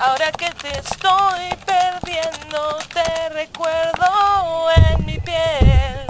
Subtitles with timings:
[0.00, 6.06] Ahora que te estoy perdiendo, te recuerdo en mi piel.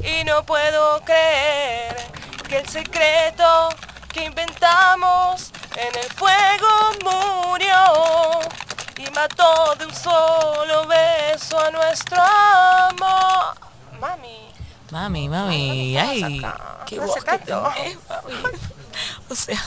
[0.00, 1.96] Y no puedo creer
[2.48, 3.70] que el secreto
[4.12, 8.40] que inventamos en el fuego murió
[8.98, 13.54] y mató de un solo beso a nuestro amor.
[14.00, 14.52] Mami.
[14.90, 16.42] Mami, mami, Ay, ay,
[16.86, 17.72] ¿qué voz hace que tanto.
[17.74, 18.34] tenés, mami.
[19.30, 19.60] O sea,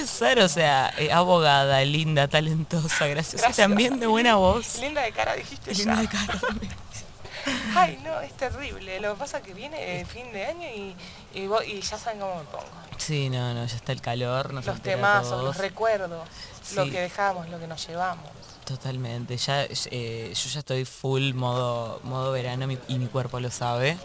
[0.00, 3.56] puede ser, o sea, eh, abogada, linda, talentosa, graciosa, Gracias.
[3.68, 4.78] también de buena voz.
[4.80, 6.00] Linda de cara, dijiste Linda ya.
[6.02, 6.40] de cara.
[7.74, 9.00] Ay, no, es terrible.
[9.00, 10.94] Lo que pasa es que viene el fin de año y,
[11.34, 12.64] y, vos- y ya saben cómo me pongo.
[12.98, 15.44] Sí, no, no, ya está el calor, nos Los altera a temazos, todos.
[15.44, 16.28] los recuerdos,
[16.74, 16.90] lo Sí.
[16.90, 18.28] que dejamos, lo que nos llevamos.
[18.64, 23.50] Totalmente, ya eh, yo ya estoy full modo, modo verano mi- y mi cuerpo lo
[23.50, 23.96] sabe.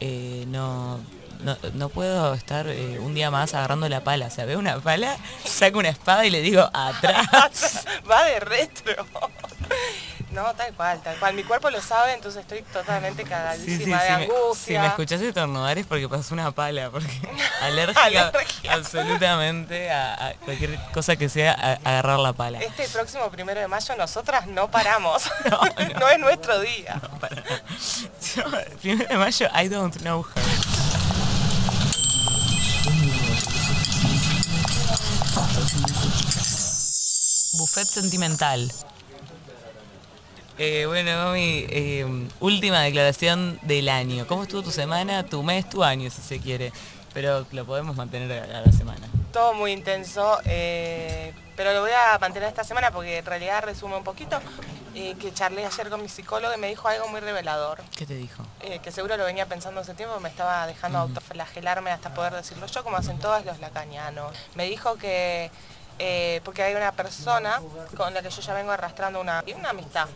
[0.00, 1.00] Eh, no,
[1.40, 4.26] no, no puedo estar eh, un día más agarrando la pala.
[4.26, 7.84] O sea, veo una pala, saco una espada y le digo atrás.
[8.10, 9.06] Va de retro.
[10.30, 11.34] No, tal cual, tal cual.
[11.34, 14.80] Mi cuerpo lo sabe, entonces estoy totalmente cagadísima sí, de si, me, si angustia.
[14.82, 17.08] me escuchás estornudar es porque pasó una pala, porque
[17.62, 18.30] alérgica,
[18.70, 22.60] absolutamente a, a cualquier cosa que sea a- agarrar la pala.
[22.60, 25.22] Este próximo primero de mayo nosotras no paramos.
[25.50, 26.08] No, No, no.
[26.08, 27.00] es nuestro día.
[27.20, 27.42] Para.
[28.36, 28.44] Yo,
[28.82, 30.87] primero de mayo, I don't know her.
[37.58, 38.70] Buffet sentimental.
[40.58, 42.06] Eh, bueno, mami, eh,
[42.40, 44.26] última declaración del año.
[44.26, 46.72] ¿Cómo estuvo tu semana, tu mes, tu año, si se quiere?
[47.14, 49.06] Pero lo podemos mantener a, la semana.
[49.32, 53.96] Todo muy intenso, eh, pero lo voy a mantener esta semana porque en realidad resume
[53.96, 54.40] un poquito.
[54.94, 57.80] eh, que charlé ayer con mi psicólogo y me dijo algo muy revelador.
[57.96, 58.42] ¿Qué te dijo?
[58.62, 62.66] eh, que seguro lo venía pensando hace tiempo, me estaba dejando autoflagelarme hasta poder decirlo
[62.66, 64.36] yo, como hacen todos los lacanianos.
[64.56, 65.52] Me dijo que,
[65.98, 67.60] eh, porque hay una persona
[67.96, 70.08] con la que yo ya vengo arrastrando una, una amistad.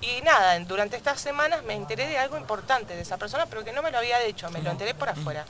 [0.00, 3.72] Y nada, durante estas semanas me enteré de algo importante de esa persona, pero que
[3.72, 5.44] no me lo había dicho, me lo enteré por afuera.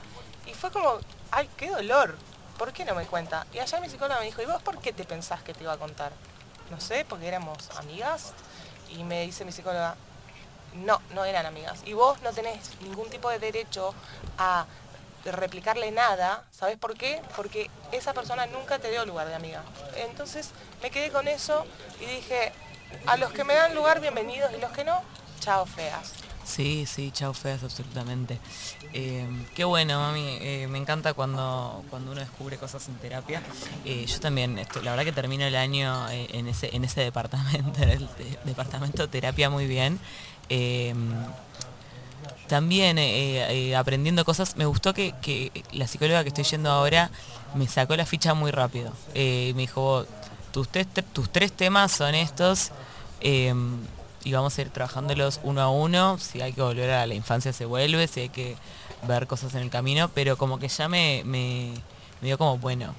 [0.47, 0.99] Y fue como,
[1.31, 2.17] ay, qué dolor,
[2.59, 3.47] ¿por qué no me cuenta?
[3.53, 5.73] Y allá mi psicóloga me dijo, ¿y vos por qué te pensás que te iba
[5.73, 6.13] a contar?
[6.71, 8.33] No sé, porque éramos amigas.
[8.91, 9.97] Y me dice mi psicóloga,
[10.75, 11.81] no, no eran amigas.
[11.85, 13.95] Y vos no tenés ningún tipo de derecho
[14.39, 14.67] a
[15.33, 16.45] replicarle nada.
[16.51, 17.21] ¿Sabés por qué?
[17.37, 19.63] Porque esa persona nunca te dio lugar de amiga.
[19.97, 20.51] Entonces
[20.83, 21.65] me quedé con eso
[22.01, 22.53] y dije,
[23.07, 25.01] a los que me dan lugar, bienvenidos, y los que no,
[25.41, 26.13] chao feas.
[26.45, 28.39] Sí, sí, chao feas, absolutamente.
[28.93, 30.37] Eh, qué bueno, mami.
[30.43, 33.43] eh, me encanta cuando, cuando uno descubre cosas en terapia.
[33.87, 37.01] Eh, yo también, esto- la verdad que termino el año eh, en, ese, en ese
[37.01, 39.99] departamento, en el de- departamento terapia muy bien.
[42.55, 44.57] Eh, también eh, eh, aprendiendo cosas.
[44.57, 47.11] Me gustó que, que la psicóloga que estoy yendo ahora
[47.55, 48.93] me sacó la ficha muy rápido.
[49.15, 50.07] Eh, me dijo, "Vos,
[50.53, 52.71] tus, te- tus tres temas son estos.
[53.21, 53.53] eh,
[54.27, 56.17] y vamos a ir trabajándolos uno a uno.
[56.19, 58.57] Si hay que volver a la infancia se vuelve, si hay que
[59.07, 61.73] ver cosas en el camino, pero como que ya me, me,
[62.23, 62.95] me dio como, bueno,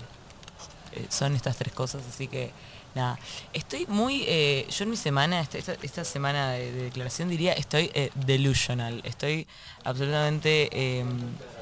[0.94, 2.52] eh, son estas tres cosas, así que
[2.96, 3.20] nada.
[3.54, 8.10] Estoy muy, eh, yo en mi semana, esta, semana de, de declaración diría, estoy eh,
[8.16, 9.48] delusional, estoy
[9.84, 11.06] absolutamente eh,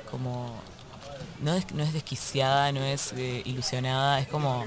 [0.09, 0.53] como,
[1.41, 4.65] no es, no es desquiciada, no es eh, ilusionada, es como,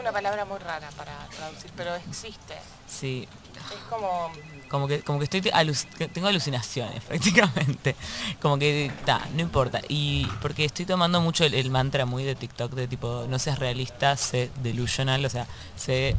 [0.00, 2.54] una palabra muy rara para traducir, pero existe.
[2.88, 4.30] sí, Es como,
[4.68, 7.94] como que, como que estoy aluc- tengo alucinaciones prácticamente.
[8.40, 9.80] Como que está, no importa.
[9.88, 13.58] Y porque estoy tomando mucho el, el mantra muy de TikTok de tipo, no seas
[13.58, 15.46] realista, sé delusional, o sea,
[15.76, 16.16] sé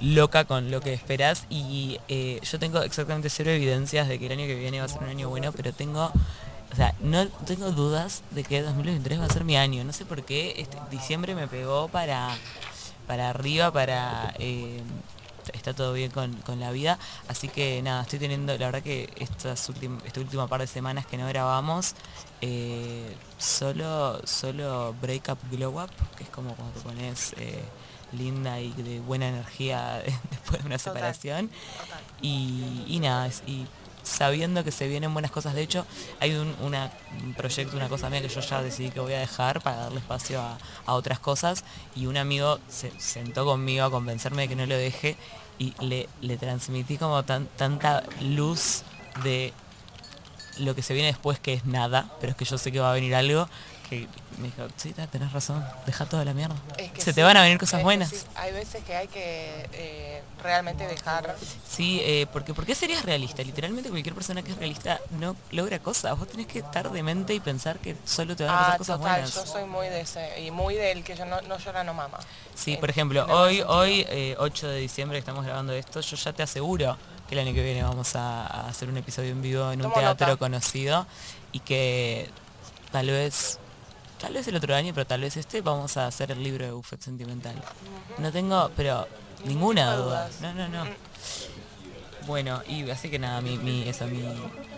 [0.00, 1.44] loca con lo que esperas.
[1.50, 4.88] Y eh, yo tengo exactamente cero evidencias de que el año que viene va a
[4.88, 6.10] ser un año bueno, pero tengo.
[6.72, 9.84] O sea, no tengo dudas de que 2023 va a ser mi año.
[9.84, 12.36] No sé por qué este, diciembre me pegó para,
[13.06, 14.82] para arriba, para eh,
[15.52, 16.98] está todo bien con, con la vida.
[17.28, 21.06] Así que nada, estoy teniendo, la verdad que estas últim- esta última par de semanas
[21.06, 21.94] que no grabamos,
[22.40, 27.62] eh, solo, solo Break Up Glow Up, que es como cuando te pones eh,
[28.12, 31.48] linda y de buena energía después de una separación.
[31.48, 32.00] total.
[32.22, 33.66] Y, y nada, y
[34.04, 35.84] sabiendo que se vienen buenas cosas, de hecho,
[36.20, 36.54] hay un,
[37.36, 40.40] proyecto, una cosa mía que yo ya decidí que voy a dejar para darle espacio
[40.40, 41.64] a, a otras cosas.
[41.96, 45.16] Y un amigo se sentó conmigo a convencerme de que no lo deje
[45.58, 48.82] y le, le transmití como tan, tanta luz
[49.22, 49.52] de
[50.58, 52.90] lo que se viene después que es nada, pero es que yo sé que va
[52.90, 53.48] a venir algo
[54.00, 56.56] que me dijo, sí, tenés razón, deja toda la mierda.
[56.98, 58.26] Se te van a venir cosas buenas.
[58.34, 61.36] Hay veces que hay que eh, realmente dejar...
[61.68, 63.42] Sí, eh, porque ¿por qué serías realista?
[63.42, 66.18] Literalmente cualquier persona que es realista no logra cosas.
[66.18, 68.78] Vos tenés que estar de mente y pensar que solo te van a pasar ah,
[68.78, 69.34] cosas buenas.
[69.34, 72.18] Yo soy muy de ese, y muy del que yo no, llora, no mama.
[72.54, 74.06] Sí, por ejemplo, hoy, hoy
[74.38, 76.96] 8 eh, de diciembre que estamos grabando esto, yo ya te aseguro
[77.28, 80.38] que el año que viene vamos a, hacer un episodio en vivo en un teatro
[80.38, 81.06] conocido
[81.52, 82.30] y que
[82.90, 83.58] tal vez
[84.24, 86.72] tal vez el otro año, pero tal vez este, vamos a hacer el libro de
[86.72, 87.54] Buffett sentimental.
[88.16, 89.06] No tengo, pero
[89.44, 90.30] ninguna duda.
[90.40, 90.86] No, no, no.
[92.26, 93.84] Bueno, y así que nada, mi, mi,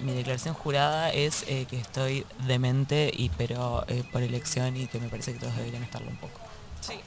[0.00, 4.98] mi, declaración jurada es eh, que estoy demente, y pero eh, por elección y que
[4.98, 6.40] me parece que todos deberían estarlo un poco.
[6.80, 6.98] Sí,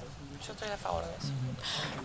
[0.47, 1.33] yo estoy a favor de eso.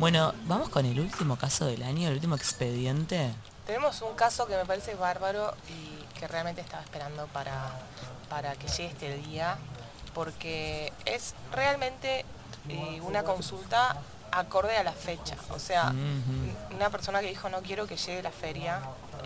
[0.01, 3.33] Bueno, vamos con el último caso del año, el último expediente.
[3.69, 7.71] Tenemos un caso que me parece bárbaro y que realmente estaba esperando para,
[8.29, 9.59] para que llegue este día
[10.15, 12.25] porque es realmente
[12.69, 13.97] eh, una consulta
[14.31, 15.37] acorde a la fecha.
[15.51, 15.93] O sea,
[16.75, 18.81] una persona que dijo no quiero que llegue la feria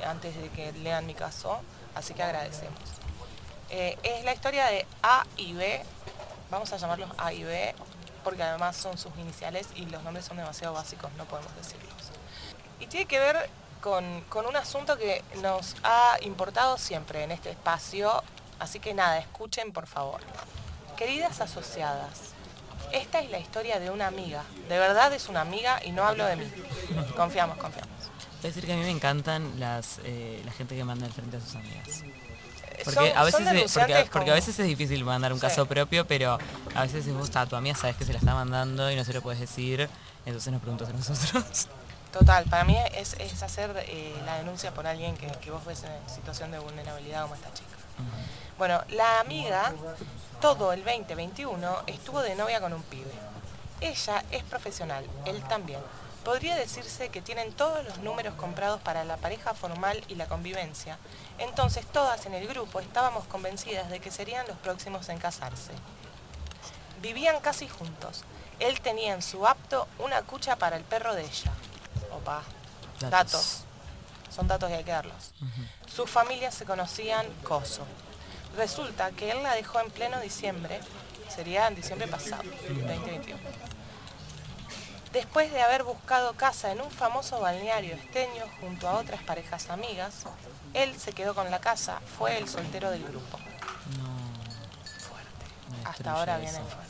[0.07, 1.61] antes de que lean mi caso,
[1.95, 2.79] así que agradecemos.
[3.71, 5.83] Eh, es la historia de A y B,
[6.51, 7.75] vamos a llamarlos A y B,
[8.25, 11.93] porque además son sus iniciales y los nombres son demasiado básicos, no podemos decirlos.
[12.81, 13.51] Y tiene que ver
[13.83, 18.23] con, con un asunto que nos ha importado siempre en este espacio,
[18.59, 20.21] así que nada, escuchen por favor.
[20.99, 22.33] Queridas asociadas,
[22.93, 24.43] esta es la historia de una amiga.
[24.69, 26.45] De verdad es una amiga y no hablo de mí.
[27.17, 27.93] Confiamos, confiamos.
[28.39, 31.37] Es decir que a mí me encantan las, eh, la gente que manda al frente
[31.37, 32.03] a sus amigas.
[32.85, 33.73] Porque, a veces es,
[34.11, 36.37] porque, a veces es difícil mandar un caso propio, pero
[36.75, 39.05] a veces si vos a tu amiga sabes que se la está mandando y no
[39.05, 39.89] se lo puedes decir,
[40.27, 41.69] entonces nos preguntas a nosotros.
[42.13, 46.51] Total, para mí es, hacer eh, la denuncia por alguien que, vos ves en situación
[46.51, 47.78] de vulnerabilidad como esta chica.
[48.59, 49.73] Bueno, la amiga
[50.41, 53.11] todo el 2021 estuvo de novia con un pibe.
[53.81, 55.81] Ella es profesional, él también.
[56.25, 60.99] Podría decirse que tienen todos los números comprados para la pareja formal y la convivencia.
[61.39, 65.73] Entonces todas en el grupo estábamos convencidas de que serían los próximos en casarse.
[67.01, 68.25] Vivían casi juntos.
[68.59, 71.53] Él tenía en su apto una cucha para el perro de ella.
[72.13, 72.43] Opa,
[73.01, 73.65] datos.
[74.31, 75.33] Son datos que hay que darlos.
[75.87, 77.87] Sus familias se conocían coso.
[78.57, 80.81] Resulta que él la dejó en pleno diciembre,
[81.29, 83.39] sería en diciembre pasado, 2021.
[85.13, 90.25] Después de haber buscado casa en un famoso balneario esteño junto a otras parejas amigas,
[90.75, 93.39] él se quedó con la casa, fue el soltero del grupo.
[93.97, 94.09] No.
[95.09, 95.89] Fuerte.
[95.89, 96.89] Hasta ahora viene fuerte.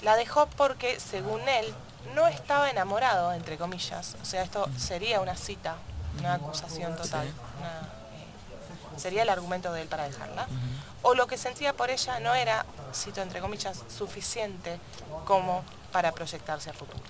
[0.00, 1.74] La dejó porque, según él,
[2.14, 4.16] no estaba enamorado, entre comillas.
[4.22, 5.76] O sea, esto sería una cita,
[6.18, 7.32] una acusación total
[8.96, 10.46] sería el argumento de él para dejarla,
[11.02, 12.64] o lo que sentía por ella no era,
[12.94, 14.78] cito entre comillas, suficiente
[15.24, 17.02] como para proyectarse a futuro.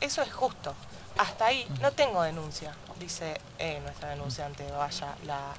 [0.00, 0.74] Eso es justo.
[1.18, 5.52] Hasta ahí no tengo denuncia, dice eh, nuestra denunciante, vaya, la...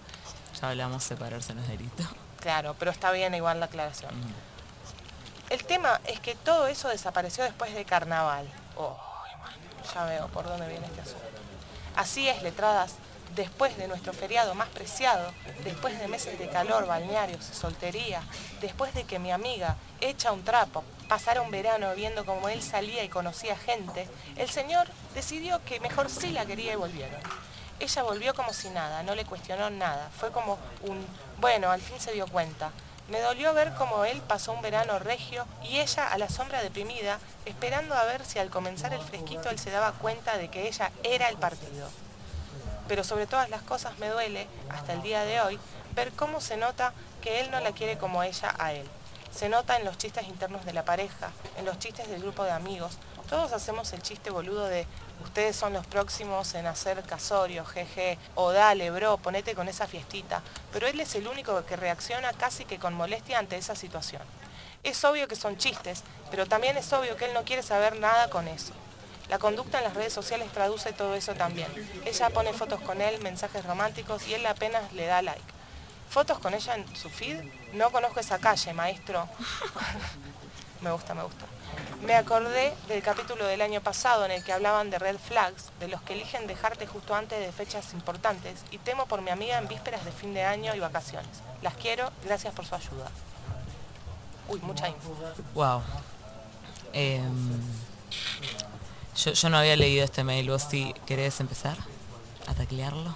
[0.60, 2.04] Ya hablamos separarse no es delito.
[2.40, 4.12] Claro, pero está bien igual la aclaración.
[5.50, 8.48] El tema es que todo eso desapareció después de carnaval.
[8.76, 8.98] Oh,
[9.94, 11.26] ya veo por dónde viene este asunto.
[11.96, 12.96] Así es, letradas,
[13.36, 15.32] después de nuestro feriado más preciado,
[15.64, 18.22] después de meses de calor, balnearios, soltería,
[18.62, 23.04] después de que mi amiga, hecha un trapo, pasara un verano viendo cómo él salía
[23.04, 24.08] y conocía gente,
[24.38, 27.20] el señor decidió que mejor sí la quería y volvieron.
[27.80, 31.06] Ella volvió como si nada, no le cuestionó nada, fue como un,
[31.40, 32.72] bueno, al fin se dio cuenta.
[33.10, 37.20] Me dolió ver cómo él pasó un verano regio y ella a la sombra deprimida,
[37.46, 40.92] esperando a ver si al comenzar el fresquito él se daba cuenta de que ella
[41.04, 41.90] era el partido
[42.88, 45.60] pero sobre todas las cosas me duele, hasta el día de hoy,
[45.96, 48.88] ver cómo se nota que él no la quiere como ella a él.
[49.34, 52.52] Se nota en los chistes internos de la pareja, en los chistes del grupo de
[52.52, 52.98] amigos.
[53.34, 54.86] Todos hacemos el chiste boludo de
[55.24, 60.44] ustedes son los próximos en hacer casorio, jeje, o dale, bro, ponete con esa fiestita.
[60.72, 64.22] Pero él es el único que reacciona casi que con molestia ante esa situación.
[64.84, 68.30] Es obvio que son chistes, pero también es obvio que él no quiere saber nada
[68.30, 68.74] con eso.
[69.30, 71.70] La conducta en las redes sociales traduce todo eso también.
[72.06, 75.42] Ella pone fotos con él, mensajes románticos y él apenas le da like.
[76.08, 77.40] ¿Fotos con ella en su feed?
[77.74, 79.28] No conozco esa calle, maestro.
[80.84, 81.46] me gusta, me gusta.
[82.06, 85.88] Me acordé del capítulo del año pasado en el que hablaban de red flags, de
[85.88, 89.68] los que eligen dejarte justo antes de fechas importantes, y temo por mi amiga en
[89.68, 91.42] vísperas de fin de año y vacaciones.
[91.62, 93.10] Las quiero, gracias por su ayuda.
[94.50, 95.16] Uy, mucha info.
[95.54, 95.82] Wow.
[96.92, 97.62] Em,
[99.16, 100.50] yo, no había leído este mail.
[100.50, 101.78] ¿Vos si querés empezar
[102.48, 103.16] a taclearlo?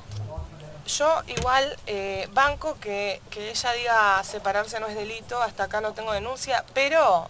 [0.88, 5.92] yo igual eh, banco que, que ella diga separarse no es delito, hasta acá no
[5.92, 7.30] tengo denuncia, pero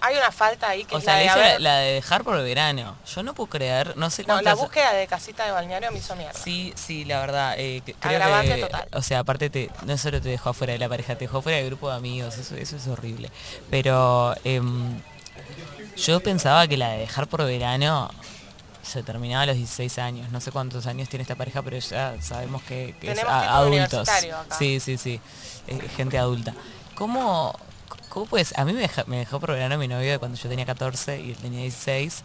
[0.00, 1.92] hay una falta ahí que O es sea, la de, hizo haber- la, la de
[1.94, 2.96] dejar por verano.
[3.14, 4.58] Yo no puedo creer, no sé no, la cuántas...
[4.58, 6.38] búsqueda de casita de balneario me hizo mierda.
[6.38, 8.88] Sí, sí, la verdad, eh, creo que, total.
[8.92, 11.58] o sea, aparte te, no solo te dejó afuera de la pareja, te dejó fuera
[11.58, 13.30] del grupo de amigos, eso, eso es horrible.
[13.70, 15.00] Pero em,
[15.96, 18.10] yo pensaba que la de dejar por verano
[18.82, 22.14] se terminaba a los 16 años, no sé cuántos años tiene esta pareja, pero ya
[22.22, 24.08] sabemos que, que es a- adultos.
[24.08, 24.46] acá.
[24.58, 25.20] Sí, sí, sí,
[25.66, 26.54] eh, gente adulta.
[26.94, 27.54] ¿Cómo,
[28.08, 28.56] cómo pues?
[28.58, 28.88] A mí me,
[29.18, 32.22] dejó por verano mi novio de cuando yo tenía 14 y él tenía 16.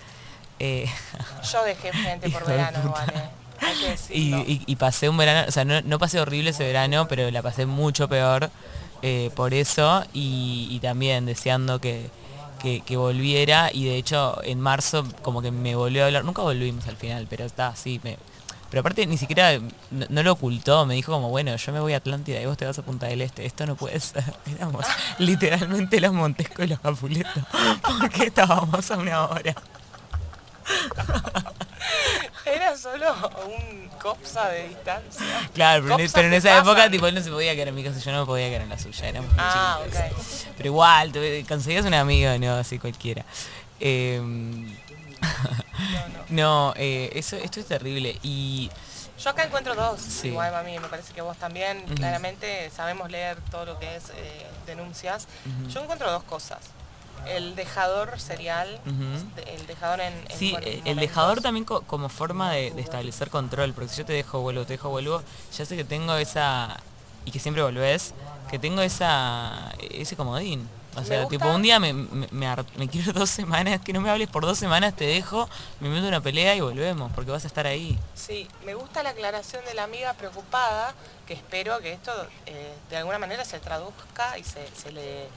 [0.60, 0.86] eh,
[1.52, 2.94] Yo dejé gente por verano.
[3.62, 4.38] Hay que y, decirlo.
[4.48, 7.42] y- y pasé un verano, o sea, no, no pasé horrible ese verano, pero la
[7.42, 8.50] pasé mucho peor
[9.02, 12.10] eh, por eso y, y también deseando que,
[12.62, 16.42] que- que volviera y de hecho en marzo como que me volvió a hablar, nunca
[16.42, 18.18] volvimos al final, pero está así, me,
[18.74, 19.60] pero aparte ni siquiera
[19.92, 22.58] no, no lo ocultó, me dijo como, bueno, yo me voy a Atlántida y vos
[22.58, 24.24] te vas a Punta del Este, esto no puede ser.
[24.56, 24.84] Éramos
[25.20, 27.44] literalmente los Montesco y los Capuletos,
[28.02, 29.54] porque estábamos a una hora.
[32.46, 33.14] Era solo
[33.46, 35.24] un copsa de distancia.
[35.54, 36.92] Claro, pero, en- Cosas pero en que esa época pasan.
[36.92, 38.70] tipo él no se podía quedar en mi casa, yo no me podía quedar en
[38.70, 39.80] la suya, éramos muy Ah.
[40.58, 41.12] Pero igual,
[41.48, 43.24] conseguías un amigo, no, así cualquiera.
[43.80, 44.20] Eh,
[46.30, 48.18] no, eh, eso, esto es terrible.
[48.24, 48.70] Y
[49.24, 50.30] Yo acá encuentro dos, Sí.
[50.30, 54.46] igual mami, me parece que vos también, claramente sabemos leer todo lo que es eh,
[54.66, 55.28] denuncias.
[55.70, 56.60] Yo encuentro dos cosas.
[57.26, 58.82] El dejador serial,
[59.46, 60.14] el dejador en...
[60.30, 63.98] en sí, eh, el dejador también co- como forma de, de establecer control, porque si
[64.00, 65.22] yo te dejo, vuelvo, te dejo, vuelvo,
[65.58, 66.76] ya sé que tengo esa,
[67.24, 68.14] y que siempre volvés,
[68.50, 70.68] que tengo esa ese comodín.
[70.96, 74.02] O sea, tipo, un día me, me, me har- me quiero dos semanas, que no
[74.02, 77.32] me hables por dos semanas, te dejo, me meto en una pelea y volvemos, porque
[77.32, 77.98] vas a estar ahí.
[78.16, 80.94] Sí, me gusta la aclaración de la amiga preocupada,
[81.28, 82.12] que espero que esto
[82.46, 85.28] eh, de alguna manera se traduzca y se, se le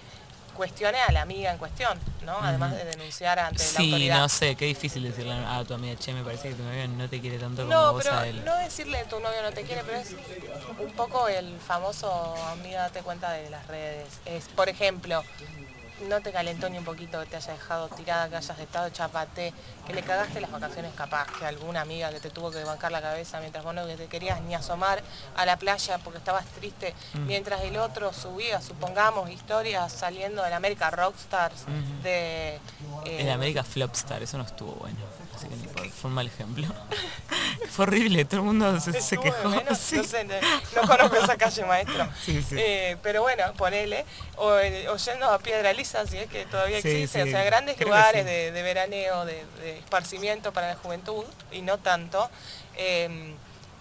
[0.56, 2.36] cuestione a la amiga en cuestión, ¿no?
[2.40, 4.18] Además de denunciar ante la Sí, autoridad.
[4.18, 7.08] no sé, qué difícil decirle a tu amiga, che, me parece que tu novio no
[7.08, 8.44] te quiere tanto como vos a él.
[8.44, 10.14] no decirle tu novio no te quiere, pero es
[10.80, 14.06] un poco el famoso amiga date cuenta de las redes.
[14.24, 15.22] Es, por ejemplo,
[16.08, 19.52] no te calentó ni un poquito que te haya dejado tirada, que hayas estado chapate,
[19.86, 23.00] que le cagaste las vacaciones capaz, que alguna amiga que te tuvo que bancar la
[23.00, 25.02] cabeza mientras vos no te querías ni asomar
[25.36, 27.26] a la playa porque estabas triste, Mm.
[27.26, 32.02] mientras el otro subía, supongamos, historias saliendo del América Rockstars, Ujú.
[32.02, 32.56] de...
[33.06, 34.98] eh, En América Flopstar, eso no estuvo bueno.
[35.34, 36.66] Así que por- fue un mal ejemplo.
[37.70, 39.48] fue horrible, todo el mundo se, se quejó.
[39.50, 39.96] menos, sí.
[39.96, 40.34] No sé, no,
[40.80, 42.08] no conozco esa calle maestro.
[42.24, 42.56] Sí, sí.
[42.58, 44.06] Eh, pero bueno, ponele.
[44.36, 47.22] O, eh, o yendo a Piedra Lisa, si es que todavía Sí, existe.
[47.22, 48.28] sí, O sea, grandes lugares sí.
[48.30, 52.28] de, de veraneo, de, de esparcimiento para la juventud, y no tanto.
[52.76, 53.34] Eh,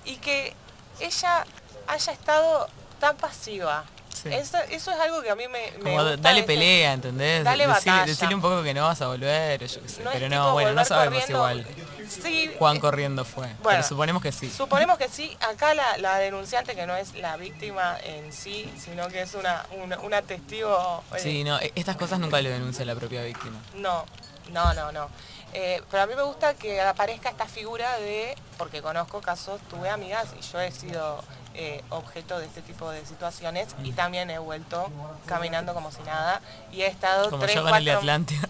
[0.05, 0.53] y que
[0.99, 1.45] ella
[1.87, 2.67] haya estado
[2.99, 3.83] tan pasiva.
[4.15, 4.29] Sí.
[4.33, 7.43] Eso, eso es algo que a mí me, me Como gusta dale pelea, ¿entendés?
[7.43, 8.05] Dale decirle, batalla.
[8.05, 10.03] decirle un poco que no vas a volver, yo qué sé.
[10.03, 11.37] No pero no, bueno, no sabemos corriendo.
[11.37, 11.67] igual.
[12.07, 13.47] Sí, Juan eh, corriendo fue.
[13.47, 14.49] bueno, pero suponemos que sí.
[14.49, 15.35] Suponemos que sí.
[15.51, 19.65] Acá la, la denunciante, que no es la víctima en sí, sino que es una,
[19.83, 21.03] una, una testigo...
[21.15, 23.59] eh, Sí, no, e- estas cosas nunca lo denuncia la propia víctima.
[23.75, 24.05] No,
[24.51, 25.09] no, no, no.
[25.53, 29.89] Eh, pero a mí me gusta que aparezca esta figura de, porque conozco casos, tuve
[29.89, 31.23] amigas y yo he sido
[31.57, 34.91] eh, objeto de este tipo de situaciones y también he vuelto
[35.25, 37.99] caminando como si nada y he estado Como tres, yo con el cuatro...
[37.99, 38.47] Atlántida.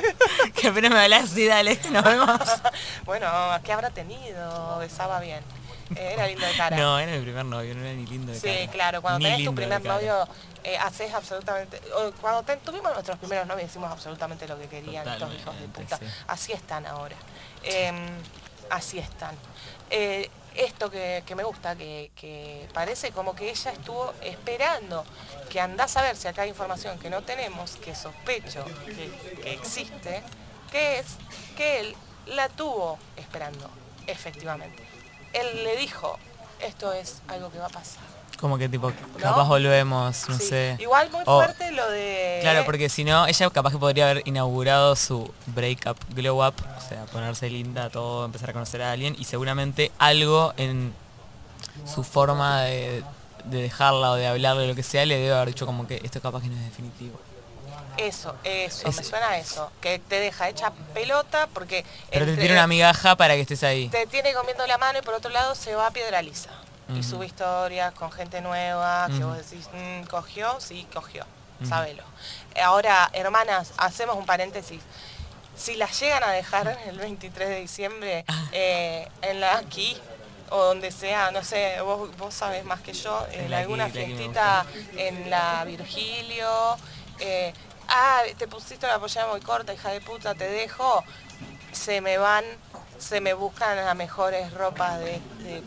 [0.54, 2.40] que apenas me hablas así, dale, nos vemos.
[3.04, 3.28] bueno,
[3.62, 4.78] ¿qué habrá tenido?
[4.78, 5.42] Besaba bien.
[5.94, 6.76] Eh, era lindo de cara.
[6.76, 8.72] No, era mi primer novio, no era ni lindo de Sí, cara.
[8.72, 10.26] claro, cuando Ni tenés tu primer novio,
[10.64, 11.80] eh, haces absolutamente...
[12.20, 15.98] cuando tuvimos nuestros primeros novios, hicimos absolutamente lo que querían estos hijos de puta.
[15.98, 16.06] sí.
[16.26, 17.16] Así están ahora.
[17.62, 17.96] Em,
[18.70, 19.36] así están.
[19.90, 25.04] Eh, esto que, me gusta, que, parece como que ella estuvo esperando,
[25.50, 30.22] que andás a ver si acá hay información que no tenemos, que sospecho que existe,
[30.70, 31.06] que es
[31.56, 33.68] que él la tuvo esperando,
[34.06, 34.82] efectivamente.
[35.32, 36.18] Él le dijo,
[36.60, 38.15] esto es algo que va a pasar.
[38.40, 40.48] Como que tipo, capaz volvemos, no Sí.
[40.48, 40.76] sé.
[40.78, 42.38] Igual muy fuerte lo de...
[42.42, 46.88] Claro, porque si no, ella capaz que podría haber inaugurado su breakup, glow up, o
[46.88, 50.92] sea, ponerse linda, todo, empezar a conocer a alguien y seguramente algo en
[51.92, 53.02] su forma de,
[53.44, 56.20] de dejarla o de hablarle, lo que sea, le debe haber dicho como que esto
[56.20, 57.18] capaz que no es definitivo.
[57.96, 59.70] Eso, eso, Es- me suena a eso.
[59.80, 61.86] Que te deja hecha pelota porque...
[62.10, 63.88] Pero te tiene una migaja para que estés ahí.
[63.88, 66.50] Te tiene comiendo la mano y por otro lado se va a piedra lisa.
[66.94, 70.60] Y sube historias con gente nueva, que vos decís, "Mm, ¿cogió?
[70.60, 71.24] Sí, cogió.
[71.68, 72.02] Sábelo.
[72.62, 74.80] Ahora, hermanas, hacemos un paréntesis.
[75.56, 78.44] Si las llegan a dejar el 23 de diciembre Ah.
[78.52, 79.96] eh, en la aquí,
[80.50, 84.64] o donde sea, no sé, vos, vos sabés más que yo, en alguna fiestita
[84.96, 86.76] en la Virgilio,
[87.20, 87.52] eh,
[87.88, 91.02] ah, te pusiste la pollera muy corta, hija de puta, te dejo,
[91.72, 92.44] se me van,
[92.98, 95.62] se me buscan las mejores ropas de, de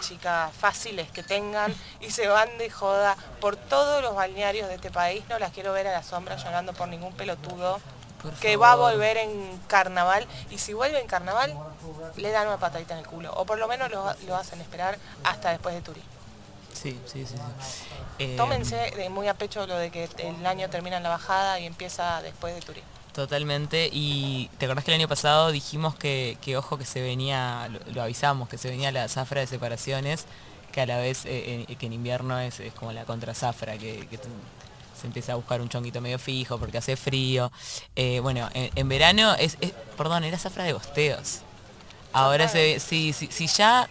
[0.00, 4.90] chicas fáciles que tengan y se van de joda por todos los balnearios de este
[4.90, 7.80] país, no las quiero ver a la sombra llorando por ningún pelotudo
[8.22, 11.54] Por que va a volver en carnaval y si vuelve en carnaval
[12.16, 14.98] le dan una patadita en el culo o por lo menos lo, lo hacen esperar
[15.24, 16.10] hasta después de turismo.
[16.72, 17.36] Sí, sí, sí.
[17.36, 17.84] sí.
[18.18, 21.58] Eh, Tómense de muy a pecho lo de que el año termina en la bajada
[21.60, 22.95] y empieza después de turismo.
[23.16, 27.66] Totalmente, y te acordás que el año pasado dijimos que, que ojo que se venía,
[27.94, 30.26] lo, avisamos, que se venía la zafra de separaciones,
[30.70, 34.06] que a la vez eh, eh, que en invierno es, es como la contrazafra, que,
[34.10, 34.18] que
[35.00, 37.50] se empieza a buscar un chonguito medio fijo porque hace frío.
[37.96, 41.38] Eh, bueno, en, verano es, es- perdón, era zafra de gosteos.
[42.12, 43.88] Ahora se si, si, ya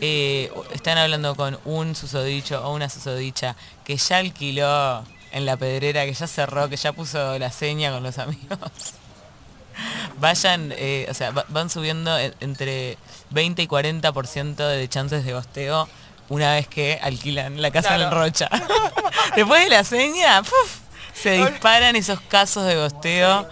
[0.00, 6.12] están hablando con un susodicho o una susodicha que ya alquiló en la pedrera, que
[6.14, 8.58] ya cerró, que ya puso la seña con los amigos,
[10.20, 12.98] vayan, eh, o sea, va- van subiendo en- entre
[13.30, 15.88] 20 y 40% de chances de gosteo
[16.28, 18.18] una vez que alquilan la casa en Claro.
[18.18, 18.48] Rocha.
[19.36, 20.78] Después de la seña, ¡puf!
[21.14, 23.48] se disparan esos casos de gosteo.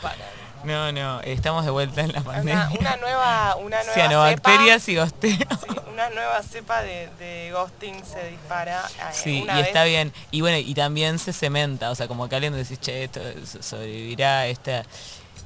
[0.64, 2.70] No, no, estamos de vuelta en la pandemia.
[2.78, 5.36] una nueva, una nueva Cianobacterias y gosteo.
[5.36, 8.82] cepa, sí, una nueva cepa de, de ghosting se dispara.
[8.98, 10.12] eh, Sí, una y está bien.
[10.32, 13.62] Y bueno, y también se cementa, o sea, como que alguien decís, che, esto so-
[13.62, 14.82] sobrevivirá esta,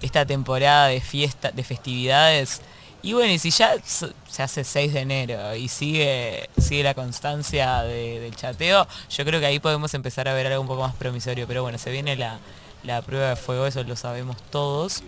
[0.01, 2.63] esta temporada de fiesta, de festividades.
[3.03, 7.83] Y bueno, y si ya se hace 6 de enero y sigue, sigue la constancia
[7.83, 10.95] de- del chateo, yo creo que ahí podemos empezar a ver algo un poco más
[10.95, 11.47] promisorio.
[11.47, 12.39] Pero bueno, se viene la,
[12.85, 15.03] la prueba de fuego, eso lo sabemos todos.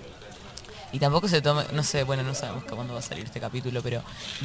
[0.92, 3.80] Y tampoco se toma, no sé, bueno, no sabemos cuándo va a salir este capítulo,
[3.82, 4.02] pero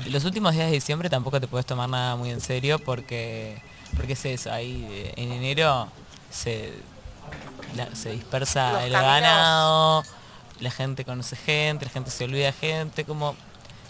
[0.09, 3.61] los últimos días de diciembre tampoco te puedes tomar nada muy en serio porque,
[3.97, 5.89] porque es eso, ahí eh, en enero
[6.31, 6.71] se,
[7.75, 9.13] la- se dispersa Los el caminos.
[9.21, 10.03] ganado,
[10.61, 13.35] la gente conoce gente, la gente se olvida gente, como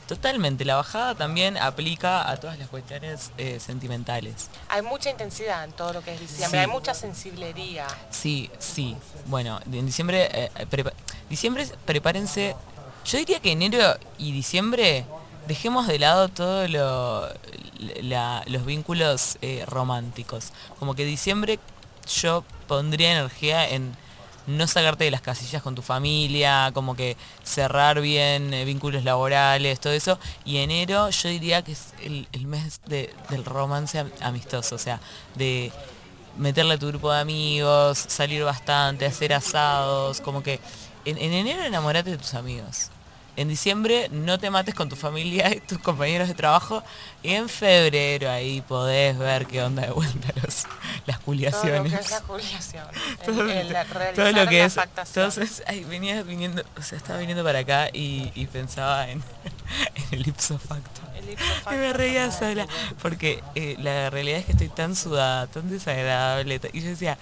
[0.07, 4.49] totalmente, la bajada también aplica a todas las cuestiones eh, sentimentales.
[4.69, 6.57] Hay mucha intensidad en todo lo que es diciembre, Sí.
[6.57, 7.85] hay mucha sensiblería.
[8.09, 8.95] Sí, sí.
[9.25, 10.93] Bueno, en diciembre, eh, prepa-
[11.29, 12.55] diciembre prepárense.
[13.05, 15.05] Yo diría que enero y diciembre
[15.47, 17.27] dejemos de lado todo lo,
[18.01, 20.51] la- los vínculos eh, románticos.
[20.79, 21.60] Como que diciembre
[22.21, 23.95] yo pondría energía en
[24.47, 29.79] no sacarte de las casillas con tu familia, como que cerrar bien eh, vínculos laborales,
[29.79, 30.17] todo eso.
[30.45, 34.99] Y enero yo diría que es el, mes de- del romance am- amistoso, o sea,
[35.36, 35.71] de
[36.38, 40.60] meterle a tu grupo de amigos, salir bastante, hacer asados, como que
[41.05, 42.89] en, en enero enamorate de tus amigos.
[43.38, 46.84] En diciembre no te mates con tu familia y tus compañeros de trabajo.
[47.23, 50.65] Y en febrero ahí podés ver qué onda de vuelta los,
[51.06, 51.93] las Todo lo culiaciones.
[51.93, 52.86] que es la jubilación.
[53.26, 54.73] Todo, el, el todo realizar lo que la es.
[54.73, 55.26] factación.
[55.26, 59.23] Entonces, ay, venía viniendo, o sea, estaba viniendo para acá y, y pensaba en,
[59.95, 61.02] en el ipso facto.
[61.17, 62.67] El ipso Y me reía sola,
[63.02, 66.60] porque eh, la realidad es que estoy tan sudada, tan desagradable.
[66.73, 67.17] Y yo decía,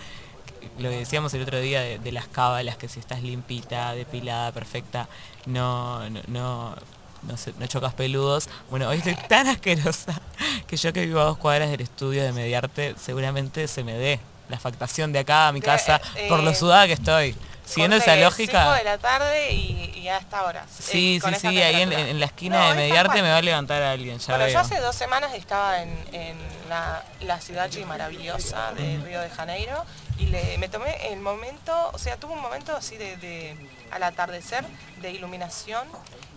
[0.79, 4.51] lo que decíamos el otro día de, de las cábalas, que si estás limpita, depilada,
[4.51, 5.07] perfecta,
[5.45, 6.75] no, no, no,
[7.23, 8.49] no, sé, no chocas peludos.
[8.69, 10.19] Bueno, hoy estoy tan asquerosa
[10.67, 14.19] que yo que vivo a dos cuadras del estudio de Mediarte, seguramente se me dé
[14.49, 15.99] la factación de acá a mi De- casa
[16.29, 17.35] por lo eh, sudada que estoy.
[17.65, 18.61] Siguiendo esa lógica...
[18.61, 20.67] 5 de la tarde y, y hasta ahora.
[20.69, 23.81] Sí, sí, sí, ahí en, en la esquina de No, Mediarte me va a levantar
[23.81, 24.53] a alguien, ya Bueno, veo.
[24.53, 26.37] yo hace dos semanas estaba en, en
[26.69, 29.83] la, la ciudad maravillosa de Río de Janeiro
[30.17, 33.55] y le, me tomé el momento, o sea, tuve un momento así de,
[33.91, 34.65] al atardecer
[35.01, 35.87] de iluminación,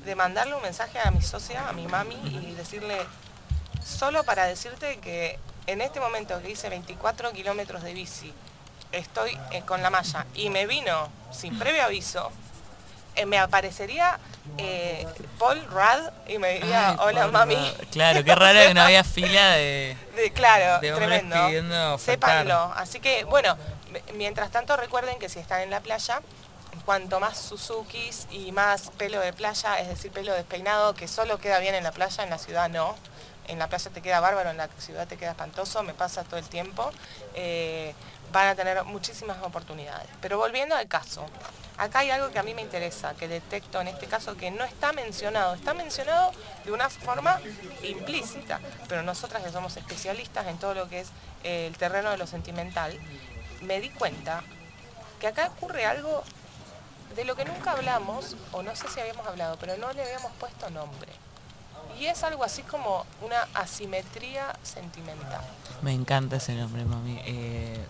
[0.04, 2.98] de mandarle un mensaje a mi socia, a mi mami y decirle,
[3.84, 8.32] solo para decirte que en este momento que hice 24 kilómetros de bici,
[8.90, 12.32] estoy eh, con la malla y me vino sin previo aviso,
[13.16, 14.18] eh, me aparecería
[14.58, 15.06] eh,
[15.38, 17.54] Paul Rudd y me diría, Ay, hola mami.
[17.92, 19.96] Claro, qué raro que no había fila de...
[20.16, 21.36] De- claro, de tremendo.
[21.98, 22.72] Sépanlo.
[22.76, 23.56] Así que, bueno,
[24.14, 26.20] mientras tanto recuerden que si están en la playa,
[26.84, 31.58] cuanto más Suzukis y más pelo de playa, es decir, pelo despeinado, que solo queda
[31.58, 32.96] bien en la playa, en la ciudad no.
[33.46, 36.38] En la playa te queda bárbaro, en la ciudad te queda espantoso, me pasa todo
[36.38, 36.90] el tiempo.
[37.34, 37.94] eh,
[38.32, 40.08] van a tener muchísimas oportunidades.
[40.20, 41.26] Pero volviendo al caso,
[41.76, 44.64] acá hay algo que a mí me interesa, que detecto en este caso que no
[44.64, 45.54] está mencionado.
[45.54, 46.32] Está mencionado
[46.64, 47.40] de una forma
[47.82, 51.08] implícita, pero nosotras que somos especialistas en todo lo que es
[51.44, 52.98] eh, el terreno de lo sentimental,
[53.62, 54.42] me di cuenta
[55.20, 56.22] que acá ocurre algo
[57.16, 60.32] de lo que nunca hablamos, o no sé si habíamos hablado, pero no le habíamos
[60.32, 61.10] puesto nombre.
[61.98, 65.42] y es algo así como una asimetría sentimental.
[65.82, 67.20] Me encanta ese nombre, mami.
[67.24, 67.84] Eh,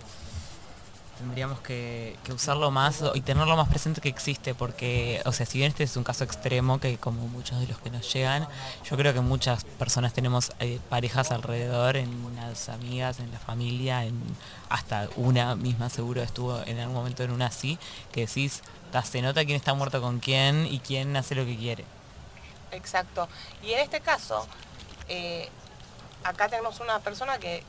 [1.19, 5.71] tendríamos que, usarlo más y tenerlo más presente que existe, porque, o sea, si bien
[5.71, 8.47] este es un caso extremo, que como muchos de los que nos llegan,
[8.89, 14.05] yo creo que muchas personas tenemos eh, parejas alrededor, en las amigas, en la familia,
[14.05, 14.19] en
[14.69, 17.79] hasta una misma seguro estuvo en algún momento en una así,
[18.13, 18.63] que decís,
[19.05, 21.85] se nota quién está muerto con quién y quién hace lo que quiere.
[22.73, 23.29] Exacto.
[23.63, 24.47] Y en este caso,
[25.09, 25.49] eh,
[26.25, 27.63] acá tenemos una persona que,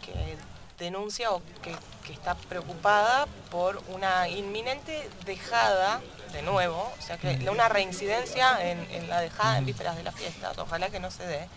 [0.80, 1.76] denuncia o que,
[2.10, 6.02] está preocupada por una inminente dejada,
[6.34, 10.52] de nuevo, o sea, que una reincidencia en, la dejada en vísperas de la fiesta,
[10.58, 11.48] ojalá que no se dé,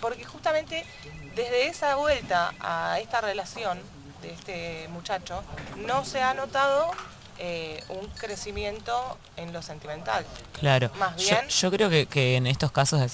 [0.00, 0.86] porque justamente
[1.34, 3.78] desde esa vuelta a esta relación
[4.22, 5.44] de este muchacho,
[5.76, 6.90] no se ha notado
[7.38, 10.24] eh, un crecimiento en lo sentimental.
[10.58, 10.90] Claro.
[10.98, 11.48] Más bien.
[11.48, 13.04] Yo, creo que, en estos casos de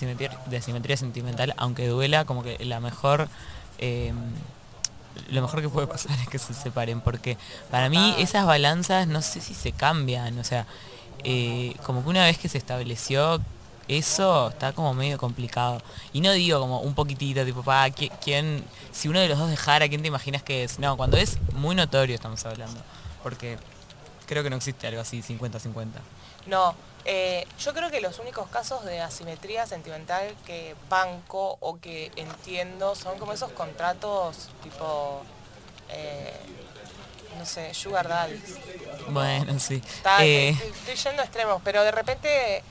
[0.59, 3.29] asimetría, sentimental, aunque duela, como que la mejor.
[3.79, 4.13] Eh,
[5.31, 7.37] lo mejor que puede pasar es que se separen, porque
[7.71, 10.67] para mí esas balanzas no sé si se cambian, o sea,
[11.25, 13.41] eh, como que una vez que se estableció
[13.89, 15.81] eso está como medio complicado.
[16.13, 19.89] Y no digo como un poquitito, tipo, pa, ¿quién, si uno de los dos dejara,
[19.89, 20.79] ¿quién te imaginas que es?
[20.79, 22.81] No, cuando es muy notorio estamos hablando.
[23.23, 23.59] Porque
[24.27, 25.87] creo que no existe algo así 50-50.
[26.47, 26.75] No,
[27.11, 32.95] eh, yo creo que los únicos casos de asimetría sentimental que banco o que entiendo
[32.95, 35.23] son como esos contratos tipo,
[35.89, 36.37] eh,
[37.39, 38.59] no sé, sugar daddies.
[39.09, 39.83] Bueno, sí.
[40.21, 42.63] Eh, estoy, yendo a extremos, pero de repente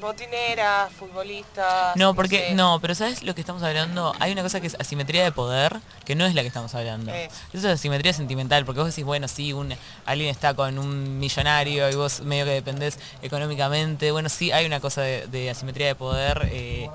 [0.00, 1.96] botineras, futbolistas.
[1.96, 4.14] No, porque no, pero ¿sabes lo que estamos hablando?
[4.18, 7.12] Hay una cosa que es asimetría de poder, que no es la que estamos hablando.
[7.12, 9.74] Eso es asimetría sentimental, porque vos decís, bueno, sí, un,
[10.06, 14.10] alguien está con un millonario y vos medio que dependés económicamente.
[14.10, 16.88] Bueno, sí, hay una cosa de, asimetría de poder eh,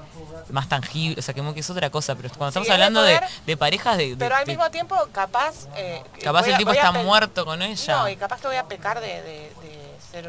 [0.49, 4.15] más tangible, o sea, que, es otra cosa, pero cuando estamos hablando de, parejas de,
[4.17, 5.67] Pero al mismo tiempo, capaz...
[5.75, 7.97] Eh, capaz el tipo está muerto con ella.
[7.97, 9.51] No, y capaz te voy a pecar de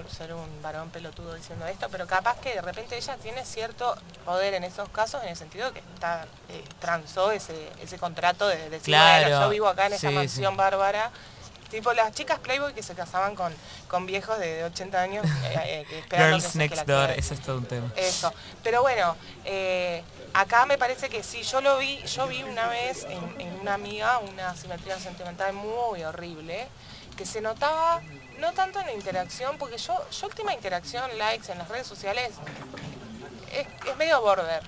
[0.08, 4.54] ser, un varón pelotudo diciendo esto, pero capaz que de repente ella tiene cierto poder
[4.54, 8.86] en esos casos, en el sentido que está eh, transó ese, ese contrato de, decir,
[8.86, 11.10] claro, yo vivo acá en esa mansión bárbara.
[11.70, 13.52] Tipo las chicas Playboy que se casaban con,
[13.88, 17.90] con viejos de, 80 años eh, eh, Girls Next Door, eso es todo un tema.
[17.96, 18.32] Eso.
[18.62, 19.16] Pero bueno,
[20.32, 23.74] acá me parece que sí, yo lo vi, yo vi una vez en, en una
[23.74, 26.68] amiga una simetría sentimental muy horrible,
[27.16, 28.00] que se notaba
[28.38, 32.32] no tanto en la interacción, porque yo, yo última interacción, likes en las redes sociales,
[33.52, 34.62] es, medio border.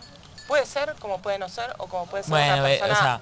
[0.47, 2.93] Puede ser, como puede no ser, o como puede ser bueno, una persona...
[2.93, 3.21] o sea,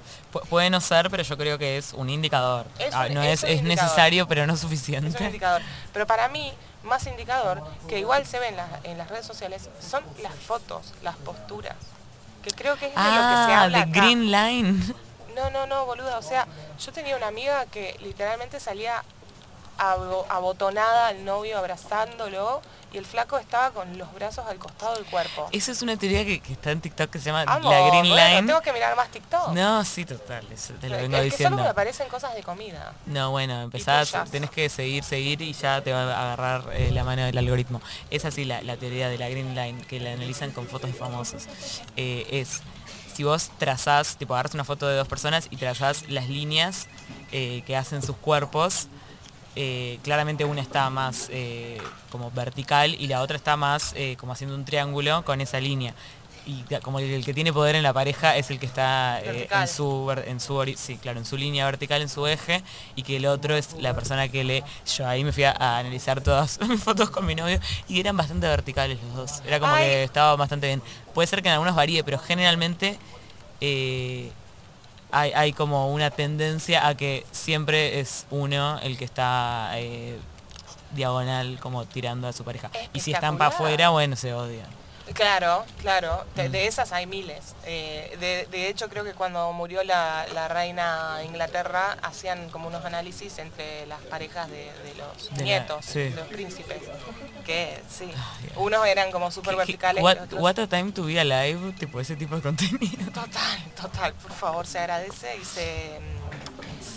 [0.49, 2.67] puede no ser, pero yo creo que es un indicador.
[2.93, 5.09] Ah, no es, es, necesario, pero no suficiente.
[5.09, 5.61] Es un indicador.
[5.93, 6.53] Pero para mí,
[6.85, 8.55] más indicador, que igual se ve
[8.85, 11.75] en, las redes sociales, son las fotos, las posturas.
[12.45, 14.95] Que creo que es de lo que se ah, habla de Green Line.
[15.35, 16.19] No, no, no, boluda.
[16.19, 16.47] O sea,
[16.79, 19.03] yo tenía una amiga que literalmente salía
[19.79, 22.63] abotonada al novio abrazándolo
[22.93, 25.49] y el flaco estaba con los brazos al costado del cuerpo.
[25.53, 28.47] Esa es una teoría que, está en TikTok que se llama la Green Line.
[28.47, 29.49] tengo que mirar más TikTok.
[29.49, 30.47] No, sí, total,
[30.81, 31.31] te lo vengo diciendo.
[31.31, 32.95] Que solo me aparecen cosas de comida.
[33.07, 37.05] No, bueno, empezás, tenés que seguir, seguir y ya te va a agarrar eh, la
[37.05, 37.81] mano del algoritmo.
[38.11, 41.49] Es así la, teoría de la Green Line, que la analizan con fotos de famosos.
[41.97, 42.63] Eh, es
[43.17, 46.87] si vos trazás, tipo agarras una foto de dos personas y trazás las líneas
[47.33, 48.89] eh, que hacen sus cuerpos,
[49.59, 51.79] eh, claramente una está más eh,
[52.11, 55.95] como vertical y la otra está más eh, como haciendo un triángulo con esa línea.
[56.45, 60.15] Y como el, que tiene poder en la pareja es el que está en su
[60.27, 62.63] en su sí, claro, en su línea vertical, en su eje,
[62.95, 64.63] y que el otro es la persona que le.
[64.97, 68.47] Yo ahí me fui a, analizar todas mis fotos con mi novio y eran bastante
[68.47, 69.43] verticales los dos.
[69.45, 70.83] Era como que estaba bastante bien.
[71.15, 72.97] Puede ser que en algunos varíe, pero generalmente
[75.21, 80.19] hay, como una tendencia a que siempre es uno el que está eh,
[80.95, 82.71] diagonal como tirando a su pareja.
[82.93, 84.67] Y si están para afuera, bueno, se odian.
[85.15, 86.55] Claro, claro, de, mm.
[86.55, 87.55] esas hay miles.
[87.65, 93.87] Eh, de, hecho, creo que cuando murió la, reina Inglaterra, hacían como unos análisis entre
[93.87, 96.83] las parejas de, los nietos, de los príncipes.
[97.45, 98.11] Que sí,
[98.57, 100.03] unos eran como súper verticales.
[100.03, 103.11] What, a time to be alive, tipo ese tipo de contenido.
[103.13, 106.01] Total, total, por favor, se agradece y se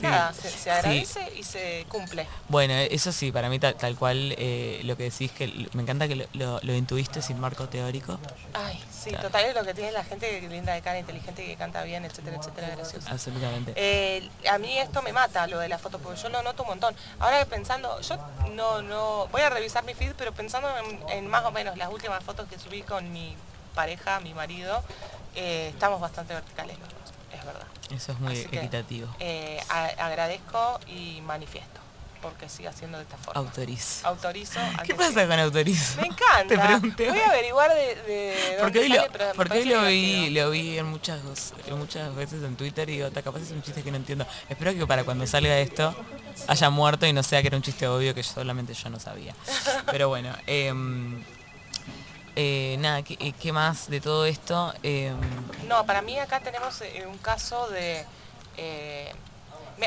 [0.02, 2.28] nada, se, agradece y se cumple.
[2.48, 6.28] Bueno, eso sí, para mí tal, cual eh, lo que decís, que me encanta que
[6.34, 8.20] lo, lo, intuiste sin marco teórico.
[8.54, 11.84] Ay, sí, total es lo que tiene la gente linda de cara, inteligente, que canta
[11.84, 13.10] bien, etcétera, etcétera, gracioso.
[13.10, 13.74] Absolutamente.
[13.76, 16.70] Eh, a mí esto me mata, lo de la foto, porque yo lo noto un
[16.70, 16.96] montón.
[17.20, 18.18] Ahora pensando, yo
[18.54, 20.70] no, no, voy a revisar mi feed, pero pensando
[21.10, 23.36] en, más o menos las últimas fotos que subí con mi
[23.76, 24.84] pareja, mi marido,
[25.36, 27.68] eh, estamos bastante verticales los dos, es verdad.
[27.92, 29.08] Eso es muy equitativo.
[29.20, 31.80] Eh, agradezco y manifiesto
[32.22, 33.40] porque siga siendo de esta forma.
[33.40, 34.08] Autorizo.
[34.08, 34.60] Autorizo.
[34.86, 36.02] ¿Qué pasa con autorizo?
[36.02, 36.48] Me encanta.
[36.48, 37.10] Te pregunté.
[37.10, 41.22] Voy a averiguar de, de porque hoy, lo, porque lo vi, lo vi en muchas,
[41.72, 44.26] muchas veces en Twitter y digo, capaz es un chiste que no entiendo.
[44.50, 45.96] Espero que para cuando salga esto
[46.48, 49.34] haya muerto y no sea que era un chiste obvio que solamente yo no sabía.
[49.92, 51.24] Pero bueno, em,
[52.36, 54.74] eh, nada, ¿qué, ¿qué, más de todo esto?
[54.84, 55.16] Em,
[55.68, 58.06] no, para mí acá tenemos eh, un caso de...
[58.58, 59.12] Eh,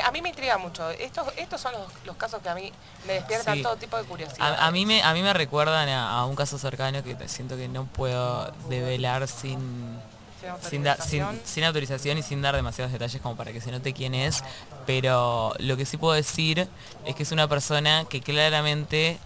[0.03, 0.89] a mí me intriga mucho.
[0.89, 1.73] Estos, estos son
[2.05, 2.71] los, casos que a mí
[3.05, 4.57] me despiertan todo tipo de curiosidad.
[4.59, 7.85] A, mí, me, a mí me recuerdan a, un caso cercano que siento que no
[7.85, 10.01] puedo develar sin...
[10.69, 10.85] Sin,
[11.45, 14.43] sin, autorización y sin dar demasiados detalles como para que se note quién es,
[14.85, 16.67] pero lo que sí puedo decir
[17.05, 19.19] es que es una persona que claramente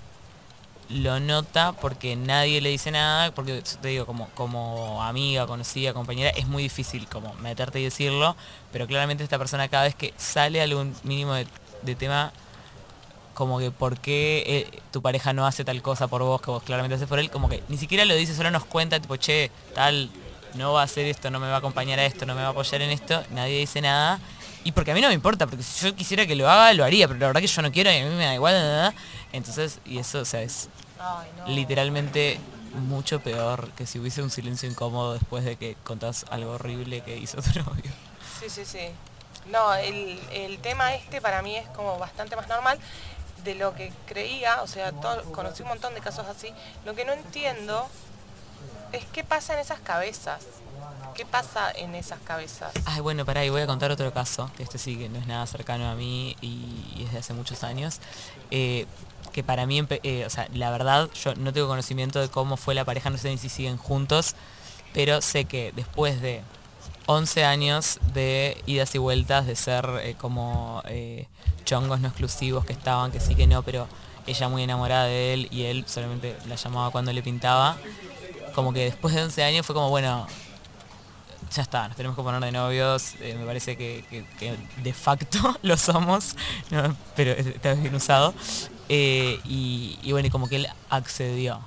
[0.90, 6.30] lo nota porque nadie le dice nada, porque te digo, como, como amiga, conocida, compañera,
[6.32, 8.36] es muy difícil como meterte y decirlo,
[8.72, 12.32] pero claramente esta persona cada vez que sale algún mínimo de, tema,
[13.34, 16.64] como que por qué eh, tu pareja no hace tal cosa por vos que vos
[16.64, 19.52] claramente haces por él, como que ni siquiera lo dice, solo nos cuenta, tipo, che,
[19.76, 20.10] tal,
[20.56, 22.48] no va a hacer esto, no me va a acompañar a esto, no me va
[22.48, 24.20] a apoyar en esto, nadie dice nada.
[24.68, 26.84] Y porque a mí no me importa, porque si yo quisiera que lo haga, lo
[26.84, 28.94] haría, pero la verdad que yo no quiero y a mí me da igual, nada.
[29.32, 30.68] Entonces, y eso, o sea, es
[31.48, 32.38] literalmente
[32.74, 37.16] mucho peor que si hubiese un silencio incómodo después de que contás algo horrible que
[37.16, 37.90] hizo tu novio.
[38.42, 38.90] Sí, sí, sí.
[39.50, 42.78] No, el, tema este para mí es como bastante más normal
[43.46, 44.92] de lo que creía, o sea,
[45.32, 46.52] conocí un montón de casos así.
[46.84, 47.88] Lo que no entiendo
[48.92, 50.44] es qué pasa en esas cabezas.
[51.18, 52.72] ¿Qué pasa en esas cabezas?
[52.86, 55.26] Ay, bueno, pará, y voy a contar otro caso, que este sí que no es
[55.26, 58.00] nada cercano a mí y, es de hace muchos años.
[58.52, 58.86] Eh,
[59.34, 62.76] que para mí, eh, o sea, la verdad, yo no tengo conocimiento de cómo fue
[62.76, 64.36] la pareja, no sé ni si siguen juntos,
[64.94, 66.44] pero sé que después de
[67.08, 70.84] 11 años de idas y vueltas, de ser eh, como
[71.66, 73.88] chongos no exclusivos que estaban, que sí que no, pero
[74.28, 77.76] ella muy enamorada de él y él solamente la llamaba cuando le pintaba,
[78.54, 80.28] como que después de 11 años fue como, bueno,
[81.52, 84.04] ya está, nos tenemos que poner de novios, me parece que,
[84.84, 86.36] de facto lo somos,
[87.16, 88.34] pero está bien usado.
[88.90, 91.60] Eh, y, bueno, y como que él accedió.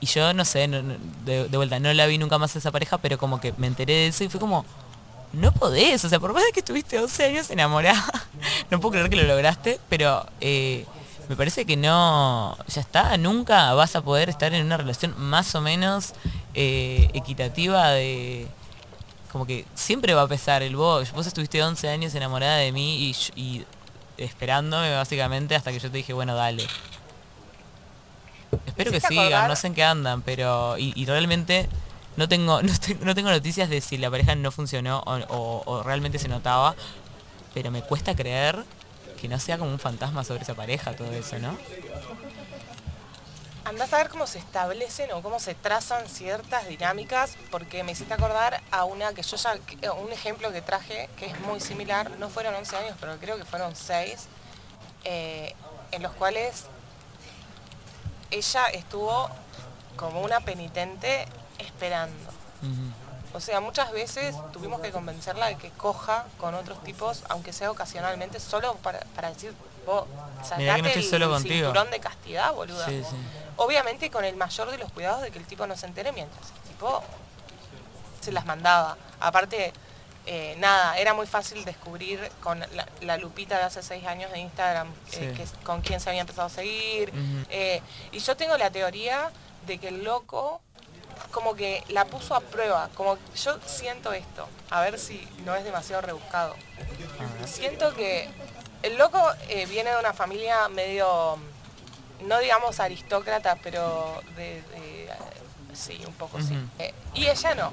[0.00, 3.18] Y yo no sé, de, vuelta, no la vi nunca más a esa pareja, pero
[3.18, 4.64] como que me enteré de eso y fue como,
[5.32, 8.04] no podés, o sea, por más de que estuviste 12 años enamorada,
[8.70, 10.86] no puedo creer que lo lograste, pero eh,
[11.28, 15.54] me parece que no, ya está, nunca vas a poder estar en una relación más
[15.56, 16.14] o menos
[16.54, 18.46] eh, equitativa de,
[19.32, 23.12] como que siempre va a pesar el vos, vos estuviste 11 años enamorada de mí
[23.36, 23.64] y
[24.18, 26.66] esperándome básicamente hasta que yo te dije, bueno, dale.
[28.66, 30.76] Espero que sigan, no sé en qué andan, pero...
[30.78, 31.68] Y, realmente
[32.16, 36.74] no tengo, no, tengo noticias de si la pareja no funcionó o, realmente se notaba,
[37.54, 38.64] pero me cuesta creer
[39.20, 41.56] que no sea como un fantasma sobre esa pareja todo eso, ¿no?
[43.68, 48.14] Andás a ver cómo se establecen o cómo se trazan ciertas dinámicas, porque me hiciste
[48.14, 52.30] acordar a una que yo ya, un ejemplo que traje que es muy similar, no
[52.30, 54.26] fueron 11 años, pero creo que fueron 6,
[55.04, 55.54] eh,
[55.92, 56.64] en los cuales
[58.30, 59.28] ella estuvo
[59.96, 61.26] como una penitente
[61.58, 62.30] esperando.
[63.34, 67.70] O sea, muchas veces tuvimos que convencerla de que coja con otros tipos, aunque sea
[67.70, 69.52] ocasionalmente, solo para, decir,
[69.88, 70.06] vos,
[70.42, 72.86] sacate el cinturón de castidad, boluda.
[73.56, 76.46] Obviamente con el mayor de los cuidados de que el tipo no se entere mientras
[76.50, 77.02] el tipo
[78.20, 78.96] se las mandaba.
[79.18, 79.72] Aparte,
[80.26, 82.62] eh, nada, era muy fácil descubrir con
[83.00, 86.50] la, lupita de hace seis años de Instagram eh, con quién se había empezado a
[86.50, 87.12] seguir.
[87.50, 87.80] Eh,
[88.12, 89.30] y yo tengo la teoría
[89.66, 90.60] de que el loco
[91.32, 95.64] como que la puso a prueba, como yo siento esto, a ver si no es
[95.64, 96.54] demasiado rebuscado.
[97.44, 98.28] Siento que
[98.82, 99.20] el loco
[99.68, 101.38] viene de una familia medio
[102.20, 104.62] no digamos aristócrata, pero de,
[105.72, 106.58] sí, un poco sí.
[106.78, 107.72] Eh, y ella no,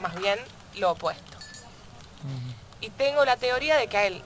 [0.00, 0.38] más bien
[0.76, 1.38] lo opuesto.
[2.80, 4.22] Y tengo la teoría de que a él,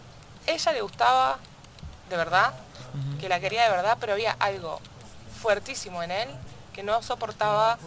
[0.46, 1.38] ella le gustaba
[2.08, 2.52] de verdad,
[3.20, 4.80] que la quería de verdad, pero había algo
[5.40, 6.28] fuertísimo en él
[6.74, 7.78] que no soportaba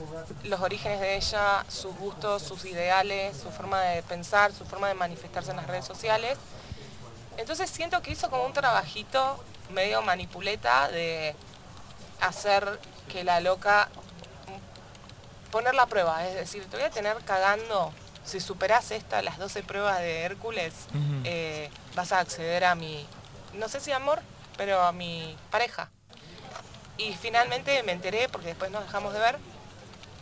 [0.43, 4.93] los orígenes de ella, sus gustos, sus ideales, su forma de pensar, su forma de
[4.93, 6.37] manifestarse en las redes sociales.
[7.37, 11.35] Entonces siento que hizo como un trabajito medio manipuleta de
[12.21, 13.89] hacer que la loca
[15.51, 17.93] poner la prueba, es decir, te voy a tener cagando,
[18.25, 20.73] si superas esta, las 12 pruebas de Hércules,
[21.23, 23.05] eh, vas a acceder a mi,
[23.53, 24.19] no sé si amor,
[24.57, 25.89] pero a mi pareja.
[26.97, 29.37] Y finalmente me enteré, porque después nos dejamos de ver,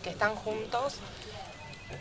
[0.03, 0.97] que están juntos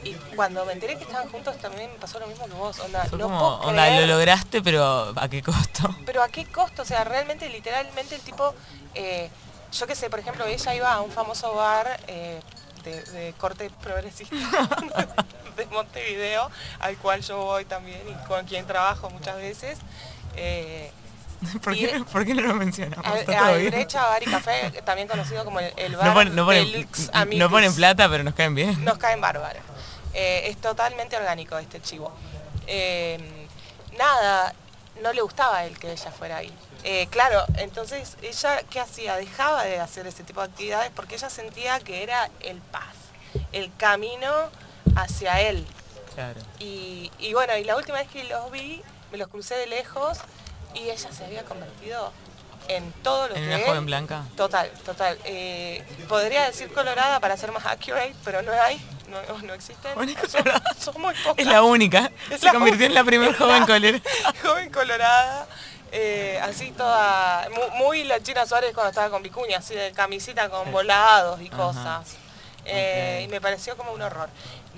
[0.05, 2.78] Y cuando me enteré que estaban juntos también me pasó lo mismo que vos.
[2.81, 5.94] Onda, Fue no como, puedo onda, lo lograste, pero ¿a qué costo?
[6.07, 8.55] Pero a qué costo, o sea, realmente, literalmente el tipo,
[8.94, 9.31] eh,
[9.72, 12.40] yo qué sé, por ejemplo, ella iba a un famoso bar eh,
[12.85, 14.35] de, de corte progresista
[15.57, 16.50] de Montevideo,
[16.81, 19.78] al cual yo voy también y con quien trabajo muchas veces.
[20.37, 20.90] eh,
[21.62, 23.05] ¿Por Y- qué, por qué no lo mencionamos?
[23.05, 23.70] al, ¿Está todo al bien?
[23.72, 26.88] Brecha Bar y Café, también conocido como el, el bar No ponen, no, ponen,
[27.37, 28.85] no ponen plata, pero nos caen bien.
[28.85, 29.62] Nos caen bárbaros.
[30.14, 32.12] Eh, es totalmente orgánico este chivo.
[32.66, 33.18] Eh,
[33.98, 34.55] nada,
[35.03, 36.53] no le gustaba a él que ella fuera ahí.
[36.85, 39.16] Eh, claro, entonces ella, ¿qué hacía?
[39.16, 42.94] Dejaba de hacer ese tipo de actividades porque ella sentía que era el paz,
[43.53, 44.31] el camino
[44.96, 45.66] hacia él.
[46.14, 46.40] Claro.
[46.59, 50.18] Y, y bueno, y la última vez que los vi, me los crucé de lejos
[50.75, 52.12] y ella se había convertido
[52.68, 54.25] en todo lo ¿En que una él- joven blanca?
[54.37, 55.18] Total, total.
[55.25, 58.81] Eh, podría decir colorada para ser más accurate, pero no hay,
[59.12, 59.92] no, no existen.
[59.94, 60.75] Son, colorada.
[60.79, 61.35] son muy pocas.
[61.38, 62.11] Es la única.
[62.31, 64.01] Es Se la convirtió en la primera joven colera.
[64.42, 65.46] Joven colorada,
[65.92, 70.48] eh, así toda, mu- muy, la China Suárez cuando estaba con Vicuña, así de camisita
[70.48, 72.16] con volados y cosas.
[72.64, 73.22] Eh.
[73.25, 74.29] Y me pareció como un horror.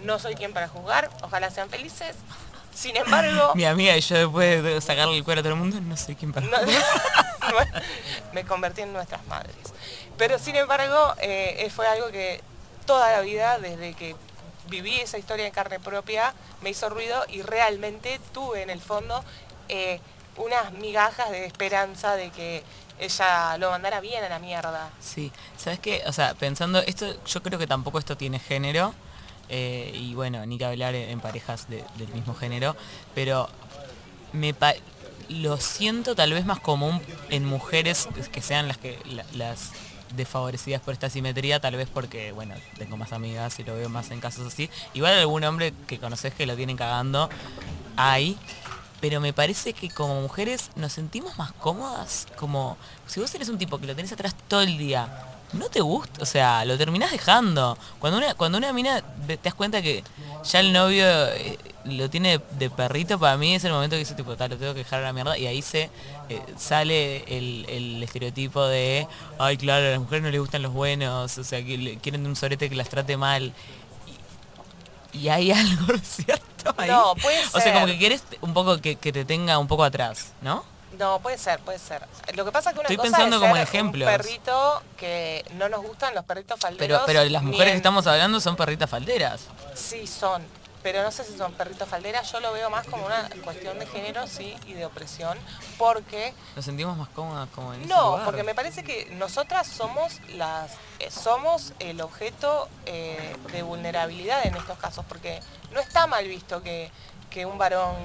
[0.03, 2.16] No soy quien para juzgar, ojalá sean felices.
[2.75, 5.79] Sin embargo, Mi amiga y yo después de sacarle el cuero a todo el mundo,
[5.81, 6.47] no sé quién para.
[6.47, 6.57] no-
[8.33, 9.55] me convertí en nuestras madres.
[10.16, 12.40] Pero sin embargo, eh, fue algo que
[12.87, 14.14] toda la vida, desde que
[14.68, 19.23] viví esa historia en carne propia, me hizo ruido y realmente tuve en el fondo
[19.68, 20.01] eh,
[20.37, 22.62] unas migajas de esperanza de que
[22.99, 24.90] ella lo mandara bien a la mierda.
[25.01, 26.03] Sí, ¿sabes qué?
[26.07, 28.94] O sea, pensando, esto, yo creo que tampoco esto tiene género,
[29.49, 32.77] eh, y bueno, ni que hablar en, parejas de- del mismo género,
[33.14, 33.49] pero
[34.33, 34.55] me
[35.29, 39.70] lo siento tal vez más común en mujeres que sean las que la- las
[40.16, 44.11] desfavorecidas por esta simetría, tal vez porque, bueno, tengo más amigas y lo veo más
[44.11, 44.70] en casos así.
[44.94, 47.29] Igual algún hombre que conoces que lo tienen cagando,
[47.96, 48.38] hay,
[49.00, 53.59] pero me parece que como mujeres nos sentimos más cómodas, como si vos eres un
[53.59, 57.11] tipo que lo tenés atrás todo el día, no te gusta, o sea, lo terminás
[57.12, 57.79] dejando.
[57.99, 60.03] Cuando una, cuando una mina te das cuenta que
[60.45, 64.14] ya el novio eh, lo tiene de perrito, para mí es el momento que dice
[64.14, 65.90] tipo, tal, lo tengo que dejar a la mierda y ahí se
[66.29, 69.07] eh, sale el, el estereotipo de,
[69.38, 72.27] ay claro, a las mujeres no les gustan los buenos, o sea, que le- quieren
[72.27, 73.53] un sorete que las trate mal.
[75.12, 76.90] Y, y hay algo cierto ahí.
[76.90, 77.95] No, puede O sea, como ser.
[77.95, 80.64] que quieres un poco que, que te tenga un poco atrás, ¿no?
[80.99, 82.03] No, puede ser, puede ser.
[82.35, 84.09] Lo que pasa es que una Estoy cosa pensando es como ser ejemplos.
[84.09, 87.03] un perrito que no nos gustan los perritos falderos.
[87.07, 89.43] Pero, pero las mujeres que estamos hablando son perritas falderas.
[89.75, 90.43] Sí, son.
[90.83, 93.87] Pero no sé si son perritos falderas, yo lo veo más como una cuestión de
[93.87, 95.39] género, sí, y de opresión,
[95.79, 98.25] porque Nos sentimos más cómodas como en ese no, lugar.
[98.27, 104.57] porque me parece que nosotras somos las eh, somos el objeto eh, de vulnerabilidad en
[104.57, 105.41] estos casos, porque
[105.73, 106.91] no está mal visto que,
[107.31, 107.97] que un varón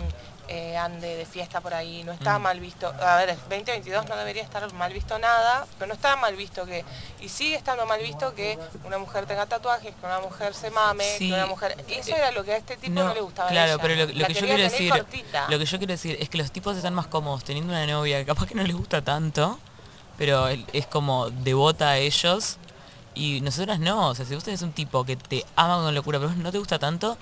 [0.52, 2.42] eh, ande de fiesta por ahí, no está Mm.
[2.42, 6.36] mal visto, a ver, 2022 no debería estar mal visto nada, pero no está mal
[6.36, 6.84] visto que,
[7.22, 11.04] y sigue estando mal visto que una mujer tenga tatuajes, que una mujer se mame,
[11.18, 11.28] Sí.
[11.30, 11.78] que una mujer...
[11.88, 13.82] Eso era lo que a este tipo no, le gustaba a Claro, ella.
[13.82, 15.46] pero lo, que yo quiero decir, cortita.
[15.50, 18.18] lo que yo quiero decir es que los tipos están más cómodos teniendo una novia
[18.20, 19.60] que capaz que no les gusta tanto,
[20.18, 22.58] pero es como devota a ellos
[23.14, 26.20] y nosotras no, o sea, si vos tenés un tipo que te ama con locura,
[26.20, 27.18] pero no te gusta tanto,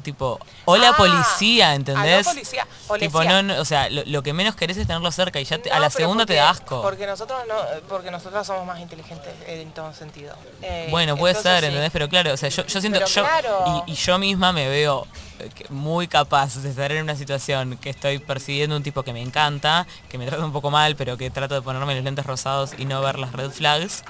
[0.00, 2.26] tipo, hola Ah, policía, ¿entendés?
[2.26, 2.66] aló, policía,
[2.98, 3.42] Tipo, policía.
[3.42, 5.70] no, no, o sea, lo, lo que menos querés es tenerlo cerca y ya te-
[5.70, 6.82] a la segunda te da asco.
[6.82, 7.54] Porque nosotros no,
[7.88, 10.34] porque nosotras somos más inteligentes en todo sentido.
[10.62, 11.66] Eh, Bueno, puede entonces ser, sí.
[11.66, 11.90] ¿entendés?
[11.92, 13.84] Pero claro, o sea, yo, yo siento, yo, claro.
[13.86, 15.06] y, y yo misma me veo
[15.38, 19.22] eh, muy capaz de estar en una situación que estoy persiguiendo un tipo que me
[19.22, 22.70] encanta, que me trata un poco mal, pero que trato de ponerme los lentes rosados
[22.78, 24.02] y no ver las red flags,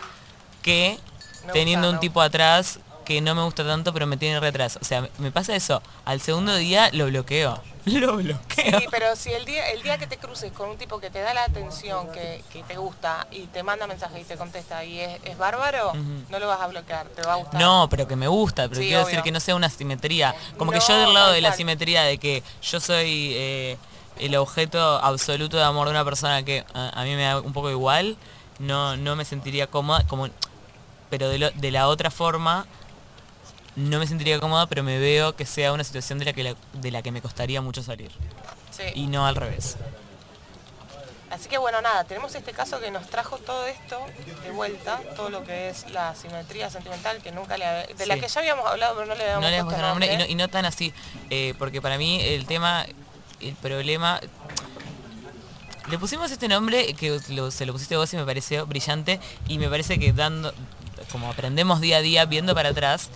[0.63, 0.99] que
[1.53, 2.79] teniendo un tipo atrás
[3.11, 4.79] que no me gusta tanto, pero me tiene re atrás.
[4.81, 5.83] O sea, me- pasa eso.
[6.05, 7.61] Al segundo día lo bloqueo.
[7.87, 8.79] Lo bloqueo.
[8.79, 11.21] Sí, pero si el día, el día que te cruces con un tipo que te
[11.21, 15.01] da la atención, que, que te gusta y te manda mensaje y te contesta y
[15.01, 15.93] es, es bárbaro,
[16.29, 17.59] no lo vas a bloquear, te va a gustar.
[17.59, 19.09] No, pero que me gusta, pero Sí, quiero obvio.
[19.09, 20.35] decir que no sea una simetría.
[20.59, 23.79] Como que yo del lado de la simetría de que yo soy eh,
[24.19, 27.55] el objeto absoluto de amor de una persona que a, a mí me da un
[27.55, 28.19] poco igual,
[28.59, 30.29] no, no me sentiría cómoda, como,
[31.09, 32.67] pero de, lo- de la otra forma
[33.77, 36.57] no me sentiría cómoda, pero me veo que sea una situación de la que, la-
[36.75, 38.11] de la que me costaría mucho salir.
[38.71, 38.85] Sí.
[38.95, 39.77] Y no al revés.
[41.31, 44.01] Así que bueno, nada, tenemos este caso que nos trajo todo esto
[44.43, 48.19] de vuelta, todo lo que es la simetría sentimental que nunca le habe- de la
[48.19, 50.33] que ya habíamos hablado pero no le habíamos no le puesto nombre y no, nombre.
[50.33, 50.93] y no tan así,
[51.31, 52.85] eh, porque para mí el tema,
[53.41, 54.21] el problema...
[55.89, 59.59] Le pusimos este nombre que lo- se lo pusiste vos y me pareció brillante y
[59.59, 60.53] me parece que dando,
[61.13, 63.09] como aprendemos día a día, viendo para atrás,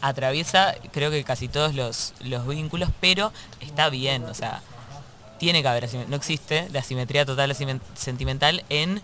[0.00, 4.62] atraviesa creo que casi todos los, los vínculos, pero está bien, o sea,
[5.38, 7.54] tiene que haber no existe la asimetría total
[7.94, 9.02] sentimental en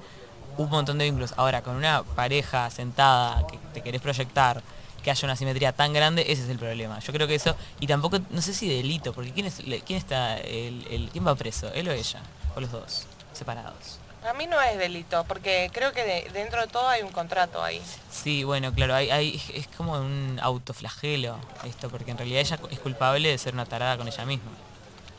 [0.57, 1.35] un montón de vínculos.
[1.37, 4.63] Ahora, con una pareja sentada que te querés proyectar,
[5.03, 6.99] que haya una asimetría tan grande, ese es el problema.
[7.01, 10.39] Yo creo que eso, y tampoco, no sé si delito, porque ¿quién, es, quién está,
[10.39, 11.73] el, quién va preso?
[11.73, 12.21] ¿Él o ella?
[12.57, 13.07] ¿O los dos?
[13.33, 13.99] Separados.
[14.29, 17.83] A mí no es delito, porque creo que dentro de todo hay un contrato ahí.
[18.11, 23.37] Sí, bueno, claro, es como un autoflagelo esto, porque en realidad ella es culpable de
[23.37, 24.51] ser una tarada con ella misma.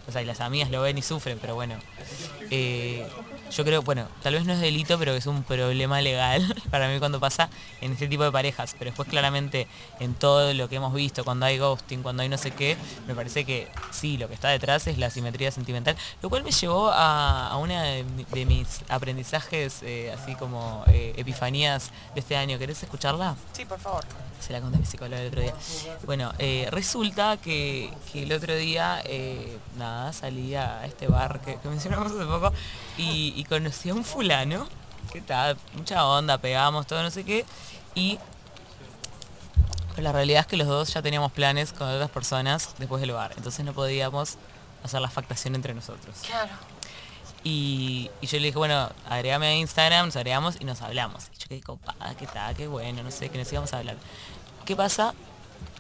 [0.08, 1.76] O sea, y las amigas lo ven y sufren, pero bueno.
[2.52, 3.08] Eh,
[3.52, 7.00] yo creo, bueno, tal vez no es delito, pero es un problema legal para mí
[7.00, 7.50] cuando pasa
[7.82, 8.76] en este tipo de parejas.
[8.78, 9.68] Pero después claramente
[10.00, 12.78] en todo lo que hemos visto, cuando hay ghosting, cuando hay no sé qué,
[13.08, 15.96] me parece que sí, lo que está detrás es la simetría sentimental.
[16.22, 18.06] Lo cual me llevó a, una de,
[18.46, 22.60] mis aprendizajes, eh, así como eh, epifanías de este año.
[22.60, 23.36] ¿Querés escucharla?
[23.54, 24.04] Sí, por favor.
[24.40, 25.56] Se la conté a mi psicóloga el otro día.
[26.06, 26.32] Bueno,
[26.70, 29.02] resulta que, el otro día,
[29.78, 32.52] nada, salía a este bar que, mencionamos hace poco
[32.98, 34.68] y, conocí a un fulano,
[35.12, 37.46] que está, mucha onda, pegamos, todo no sé qué,
[37.94, 38.20] y
[39.98, 43.34] la realidad es que los dos ya teníamos planes con otras personas después del bar,
[43.38, 44.38] entonces no podíamos
[44.84, 46.18] hacer la factación entre nosotros.
[46.26, 46.52] Claro.
[47.44, 51.26] Y, yo le dije, bueno, agregame a Instagram, nos agregamos y nos hablamos.
[51.36, 53.98] Y yo qué copada, qué tal, qué bueno, no sé, que nos íbamos a hablar.
[54.66, 55.14] ¿Qué pasa?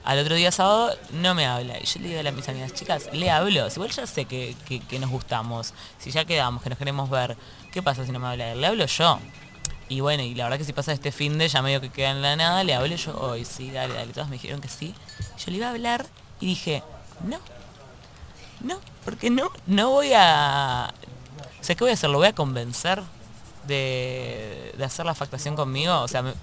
[0.05, 1.79] Al otro día sábado no me habla.
[1.79, 3.67] Y yo le digo a mis amigas, chicas, le hablo.
[3.67, 4.55] Igual ya sé que,
[4.99, 5.73] nos gustamos.
[5.97, 7.35] Si ya quedamos, que nos queremos ver.
[7.73, 9.19] ¿Qué pasa si no me habla Le hablo yo.
[9.89, 12.11] Y bueno, y la verdad que si pasa este fin de ya medio que queda
[12.11, 14.13] en la nada, le hablé yo hoy, sí, dale, dale.
[14.13, 14.93] Todas me dijeron que sí.
[15.37, 16.05] Yo le iba a hablar
[16.39, 16.83] y dije,
[17.23, 17.39] no.
[18.61, 20.93] No, porque no, no voy a.
[21.59, 22.09] O sea, ¿qué voy a hacer?
[22.09, 23.01] ¿Lo voy a convencer
[23.67, 25.99] de, de hacer la factación conmigo?
[26.01, 26.33] O sea, me,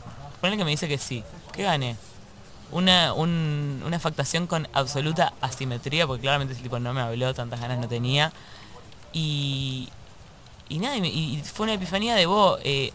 [0.41, 1.23] que me dice que sí.
[1.53, 1.97] ¿Qué gané?
[2.73, 7.79] Una, una factación con absoluta asimetría, porque claramente ese tipo no me habló, tantas ganas
[7.79, 8.33] no tenía.
[9.13, 9.89] Y,
[10.69, 12.59] y nada, y, fue una epifanía de vos.
[12.65, 12.93] Eh,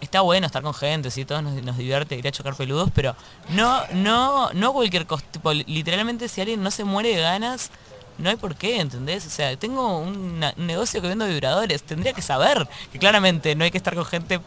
[0.00, 3.16] está bueno estar con gente, si todos nos, divierte ir a chocar peludos, pero
[3.50, 5.24] no, no, no cualquier cosa.
[5.66, 7.70] literalmente si alguien no se muere de ganas,
[8.18, 9.26] no hay por qué, ¿entendés?
[9.26, 13.70] O sea, tengo un negocio que vendo vibradores, tendría que saber que claramente no hay
[13.70, 14.40] que estar con gente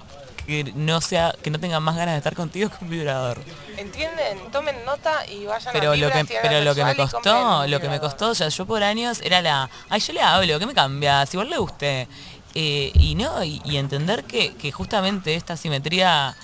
[0.48, 3.38] que no sea que no tengan más ganas de estar contigo que un vibrador.
[3.76, 4.40] ¿Entienden?
[4.52, 7.90] Tomen nota y vayan pero a lo que Pero lo que me costó, lo que
[7.90, 11.26] me costó, sea, yo por años era la, ay, yo le hablo, ¿qué me cambia?
[11.26, 12.08] Si igual le guste.
[12.56, 16.36] Eh, y no, y, entender que, que, justamente esta simetría,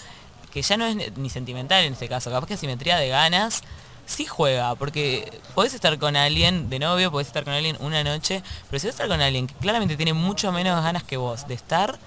[0.52, 3.64] que ya no es ni sentimental en este caso, capaz que simetría de ganas,
[4.06, 8.44] sí juega, porque podés estar con alguien de novio, podés estar con alguien una noche,
[8.70, 11.48] pero si vas a estar con alguien que claramente tiene mucho menos ganas que vos
[11.48, 11.98] de estar,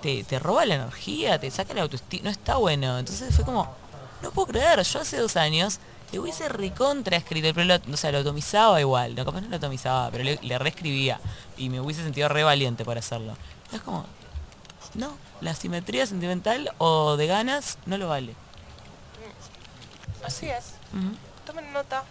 [0.00, 2.98] te, roba la energía, te saca la autoestima, no está bueno.
[2.98, 3.68] Entonces fue como,
[4.22, 5.78] no puedo creer, yo hace dos años
[6.12, 9.56] le hubiese recontra escrito, pero lo, o sea, lo atomizaba igual, no, capaz no lo
[9.56, 11.20] atomizaba, pero le, reescribía
[11.56, 13.36] y me hubiese sentido re valiente por hacerlo.
[13.72, 14.06] Es como,
[14.94, 18.34] no, la simetría sentimental o de ganas no lo vale.
[20.24, 20.74] Así es.
[21.44, 22.04] Tomen nota.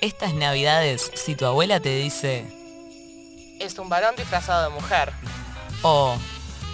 [0.00, 2.46] Estas navidades, si tu abuela te dice...
[3.60, 5.12] Es un varón disfrazado de mujer.
[5.82, 6.16] O...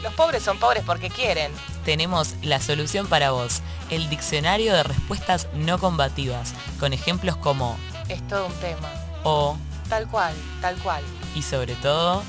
[0.03, 1.53] Los pobres son pobres porque quieren.
[1.85, 3.61] Tenemos la solución para vos,
[3.91, 7.77] el diccionario de respuestas no combativas, con ejemplos como...
[8.09, 8.91] Es todo un tema.
[9.25, 9.57] O...
[9.89, 11.03] Tal cual, tal cual.
[11.35, 12.23] Y sobre todo...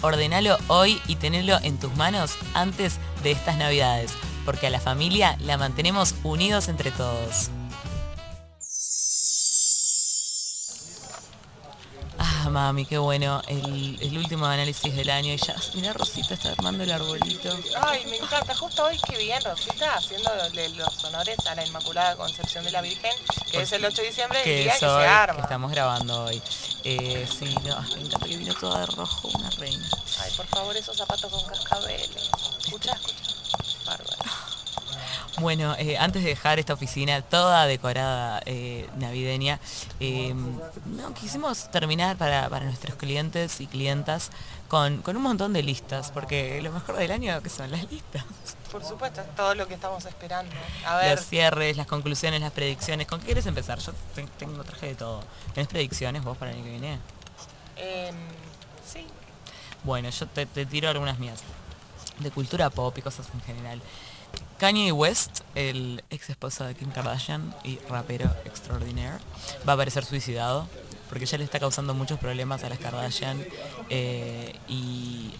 [0.00, 4.12] Ordenalo hoy y tenelo en tus manos antes de estas navidades,
[4.44, 7.50] porque a la familia la mantenemos unidos entre todos.
[12.50, 13.42] Mami, qué bueno.
[13.48, 15.32] El, último análisis del año.
[15.32, 17.56] Y ya, mira, Rosita está armando el arbolito.
[17.80, 18.54] Ay, me encanta.
[18.54, 20.30] Justo hoy que bien Rosita haciendo
[20.76, 23.12] los honores a la Inmaculada Concepción de la Virgen,
[23.50, 25.36] que es el 8 de diciembre, que el día que se arma.
[25.36, 26.42] Que estamos grabando hoy.
[26.84, 29.88] Eh, sí, no, me encanta que vino toda de rojo, una reina.
[30.20, 32.30] Ay, por favor, esos zapatos con cascabeles.
[32.64, 33.21] Escucha, escucha.
[35.42, 39.58] Bueno, eh, antes de dejar esta oficina toda decorada eh, navideña,
[39.98, 40.32] eh,
[40.86, 44.30] no, quisimos terminar para, nuestros clientes y clientas
[44.68, 48.24] con, un montón de listas, porque lo mejor del año que son las listas.
[48.70, 50.54] Por supuesto, todo lo que estamos esperando.
[51.10, 53.08] Los cierres, las conclusiones, las predicciones.
[53.08, 53.80] ¿Con qué quieres empezar?
[53.80, 53.92] Yo
[54.38, 55.24] tengo traje de todo.
[55.54, 56.98] ¿Tienes predicciones vos para el año que viene?
[57.76, 58.14] Em,
[58.86, 59.04] sí.
[59.82, 61.40] Bueno, yo te, te tiro algunas mías.
[62.20, 63.82] De cultura pop y cosas en general.
[64.62, 69.18] Kanye West, el ex esposo de Kim Kardashian y rapero extraordinaire,
[69.66, 70.68] va a aparecer suicidado
[71.08, 73.44] porque ya le está causando muchos problemas a las Kardashian
[73.90, 75.32] eh, y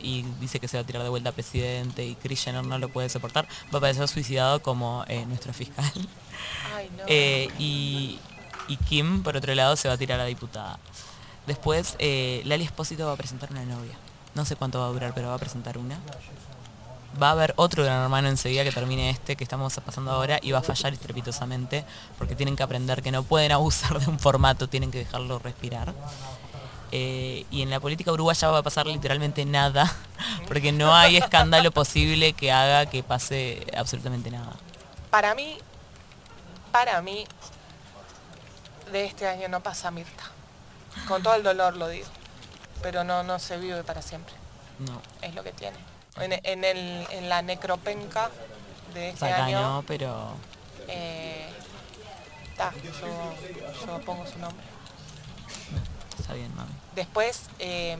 [0.00, 2.78] y dice que se va a tirar de vuelta a presidente y Chris Jenner no
[2.78, 5.90] lo puede soportar, va a aparecer suicidado como eh, nuestro fiscal.
[6.76, 7.02] Ay, no.
[7.08, 8.20] Eh, y,
[8.68, 10.78] y Kim, por otro lado, se va a tirar a diputada.
[11.48, 13.98] Después, eh, Lali Espósito va a presentar una novia.
[14.36, 15.98] No sé cuánto va a durar, pero va a presentar una.
[17.20, 20.52] Va a haber otro gran hermano enseguida que termine este que estamos pasando ahora y
[20.52, 21.84] va a fallar estrepitosamente
[22.16, 25.94] porque tienen que aprender que no pueden abusar de un formato, tienen que dejarlo respirar.
[26.90, 29.94] Eh, y en la política uruguaya va a pasar literalmente nada,
[30.48, 34.52] porque no hay escándalo posible que haga que pase absolutamente nada.
[35.10, 35.58] Para mí,
[36.72, 37.26] para mí,
[38.92, 40.24] de este año no pasa Mirta.
[41.06, 42.06] Con todo el dolor lo digo.
[42.82, 44.34] Pero no, no se vive para siempre.
[44.78, 45.00] No.
[45.22, 45.76] Es lo que tiene.
[46.20, 48.30] En, en el, en la necropenca
[48.94, 50.32] de este año, no, pero
[50.88, 51.48] eh,
[52.56, 54.64] ta, yo, yo pongo su nombre.
[56.18, 56.72] está bien, mami.
[56.94, 57.96] Después, eh,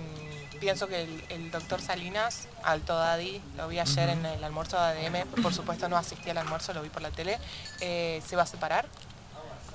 [0.60, 5.06] pienso que el, el doctor Salinas, Alto Daddy, lo vi ayer en el almuerzo de
[5.06, 7.38] ADM, por supuesto no asistí al almuerzo, lo vi por la tele,
[7.80, 8.86] eh, se va a separar.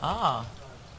[0.01, 0.43] Ah,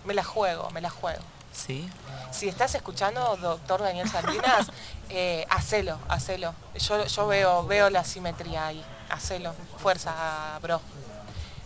[0.06, 1.22] Me la juego, me la juego.
[1.54, 1.88] Sí.
[2.30, 4.70] Si estás escuchando, doctor Daniel Salinas,
[5.08, 6.54] eh, hacelo, hacelo.
[6.74, 10.80] Yo, yo veo, veo la simetría ahí, hacelo, fuerza, bro.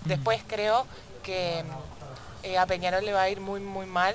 [0.04, 0.86] Después creo
[1.22, 1.64] que
[2.42, 4.14] eh, a Peñarol le va a ir muy, muy mal.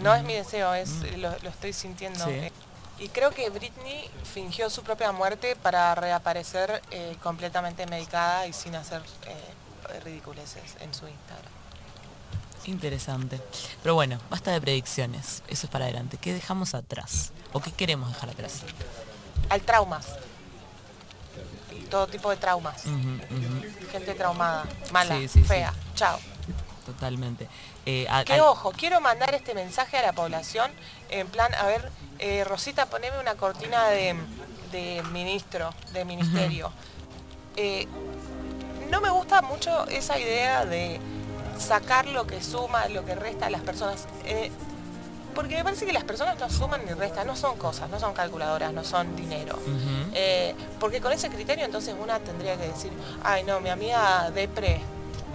[0.00, 2.24] No es mi deseo, es lo, lo estoy sintiendo.
[2.24, 2.52] Sí.
[3.00, 8.74] Y creo que Britney fingió su propia muerte para reaparecer eh, completamente medicada y sin
[8.74, 11.57] hacer eh, ridiculeces en su Instagram.
[12.68, 13.40] Interesante.
[13.82, 15.42] Pero bueno, basta de predicciones.
[15.48, 16.18] Eso es para adelante.
[16.18, 17.32] ¿Qué dejamos atrás?
[17.52, 18.62] ¿O qué queremos dejar atrás?
[19.48, 20.06] Al traumas.
[21.90, 22.82] Todo tipo de traumas.
[23.90, 25.44] Gente traumada, mala, Sí, sí, sí.
[25.48, 25.72] fea.
[25.94, 26.18] Chao.
[26.84, 27.48] Totalmente.
[27.86, 30.70] Eh, a- Que al- ojo, quiero mandar este mensaje a la población
[31.10, 34.14] en plan, a ver, eh, Rosita, poneme una cortina de,
[34.72, 36.70] de ministro, de ministerio.
[37.56, 37.86] Eh,
[38.90, 41.00] no me gusta mucho esa idea de
[41.58, 44.06] sacar lo que suma, lo que resta a las personas.
[44.24, 44.50] Eh,
[45.34, 48.12] porque me parece que las personas no suman ni restan, no son cosas, no son
[48.12, 49.56] calculadoras, no son dinero.
[50.14, 52.90] Eh, porque con ese criterio entonces una tendría que decir,
[53.22, 54.80] ay no, mi amiga Depre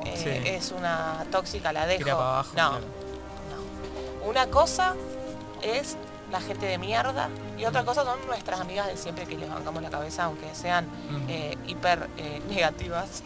[0.06, 0.50] eh, Sí.
[0.50, 2.10] es una tóxica, la dejo.
[2.12, 2.80] Abajo, no, claro.
[2.82, 4.30] no.
[4.30, 4.96] Una cosa
[5.62, 5.96] es
[6.32, 9.82] la gente de mierda y otra cosa son nuestras amigas de siempre que les bancamos
[9.82, 10.86] la cabeza, aunque sean
[11.30, 12.10] eh, hiper
[12.50, 13.24] negativas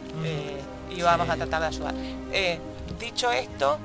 [0.91, 1.31] y vamos Sí.
[1.33, 1.93] a tratar de ayudar.
[2.99, 3.77] Dicho esto,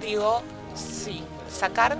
[0.00, 0.42] digo,
[0.74, 1.96] sí, sacar,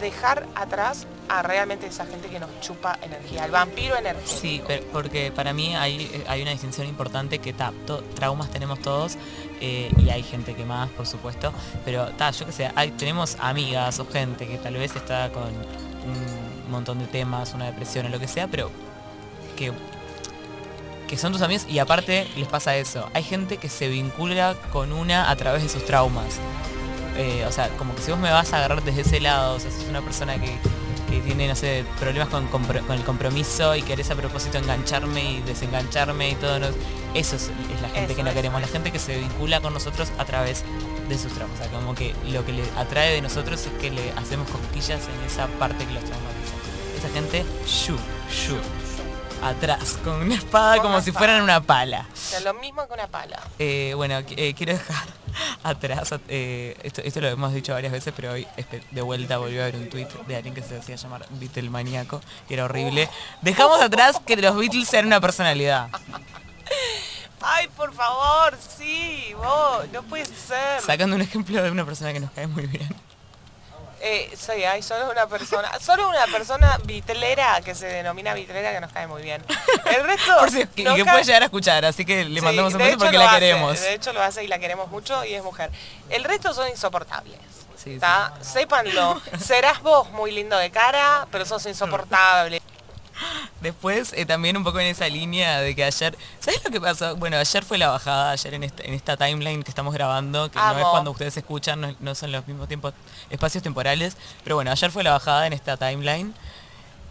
[0.00, 4.40] dejar atrás a realmente esa gente que nos chupa energía, el vampiro energético.
[4.40, 7.72] Sí, porque para mí hay, hay una distinción importante que ta,
[8.14, 9.16] traumas tenemos todos
[9.60, 11.52] eh, y hay gente que más, por supuesto,
[11.84, 16.98] pero yo que sé, tenemos amigas o gente que tal vez está con un montón
[16.98, 18.70] de temas, una depresión o lo que sea, pero
[19.56, 19.72] que,
[21.12, 23.06] que son tus amigos y aparte les pasa eso.
[23.12, 26.38] Hay gente que se vincula con una a través de sus traumas.
[27.18, 29.60] Eh, o sea, como que si vos me vas a agarrar desde ese lado, o
[29.60, 30.56] sea, sos una persona que,
[31.10, 32.48] que tiene, no sé, problemas con,
[32.90, 36.66] el compromiso y querés a propósito engancharme y desengancharme y todo, no-
[37.12, 39.74] eso es, es la gente Eso que no queremos, la gente que se vincula con
[39.74, 40.64] nosotros a través
[41.10, 41.60] de sus traumas.
[41.60, 45.02] O sea, como que lo que le atrae de nosotros es que le hacemos cosquillas
[45.14, 46.54] en esa parte que los traumatiza.
[46.96, 47.96] Esa gente, shu,
[48.30, 48.56] shu,
[49.42, 51.26] atrás, con una espada Con como una si espada.
[51.26, 52.06] fueran una pala.
[52.12, 53.40] O sea, lo mismo que una pala.
[53.58, 55.06] Eh, bueno, eh, quiero dejar
[55.62, 59.62] atrás, eh, esto, esto lo hemos dicho varias veces, pero hoy espe- de vuelta volvió
[59.62, 63.08] a ver un tweet de alguien que se hacía llamar Beatlemaníaco, que era horrible.
[63.40, 65.88] Dejamos atrás que los Beatles sean una personalidad.
[67.44, 70.80] Ay, por favor, sí, vos, no puede ser.
[70.80, 72.88] Sacando un ejemplo de una persona que nos cae muy bien.
[74.04, 78.80] Eh, sí, hay solo una persona, solo una persona vitlera que se denomina vitlera que
[78.80, 79.44] nos cae muy bien.
[79.84, 82.80] El resto Por si, que, puede llegar a escuchar, así que le Sí, mandamos un
[82.80, 83.80] beso porque la hace, queremos.
[83.80, 85.70] De hecho lo hace y la queremos mucho y es mujer.
[86.10, 87.38] El resto son insoportables.
[87.76, 88.32] Sí, ¿tá?
[88.40, 89.20] Sépanlo.
[89.38, 92.61] Serás vos muy lindo de cara, pero sos insoportable.
[93.62, 97.16] Después, eh, también un poco en esa línea de que ayer, ¿sabes lo que pasó?
[97.16, 100.58] Bueno, ayer fue la bajada, ayer en esta, en esta timeline que estamos grabando, que
[100.58, 100.90] no es Amo.
[100.90, 102.92] cuando ustedes escuchan, no, no son los mismos tiempos,
[103.30, 106.34] espacios temporales, pero bueno, ayer fue la bajada en esta timeline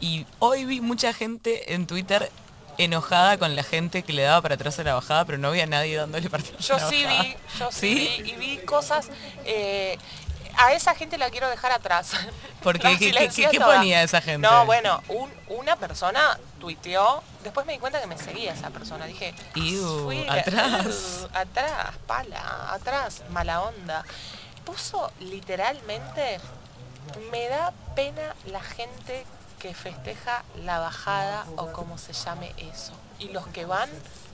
[0.02, 2.30] y hoy vi mucha gente en Twitter
[2.78, 5.68] enojada con la gente que le daba para atrás a la bajada, pero no había
[5.68, 7.24] nadie dándole para atrás Yo a la sí bajada.
[7.24, 8.22] vi, yo sí, ¿Sí?
[8.24, 9.10] vi y vi cosas.
[9.46, 9.98] eh,
[10.58, 12.12] a esa gente la quiero dejar atrás.
[12.64, 12.84] ¿Por qué?
[12.84, 13.78] La ¿Qué- qué- silencié qué- qué toda.
[13.78, 14.48] ponía esa gente?
[14.48, 19.06] No, bueno, un- una persona tuiteó, después me di cuenta que me seguía esa persona.
[19.06, 21.22] Dije, Iu, "Fui- atrás".
[21.24, 24.04] uh, atrás, pala, atrás, mala onda.
[24.66, 26.40] Puso literalmente,
[27.32, 29.26] me da pena la gente
[29.60, 32.94] que festeja la bajada o como se llame eso.
[33.20, 33.90] Y los que van,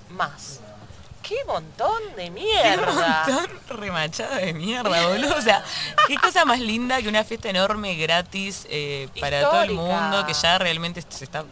[0.10, 0.60] más.
[1.22, 3.24] ¡Qué montón de mierda!
[3.26, 5.36] ¡Qué montón remachado de mierda, boludo!
[5.36, 5.64] O sea,
[6.08, 10.34] qué cosa más linda que una fiesta enorme, gratis, eh, para todo el mundo, que
[10.34, 11.46] ya realmente se está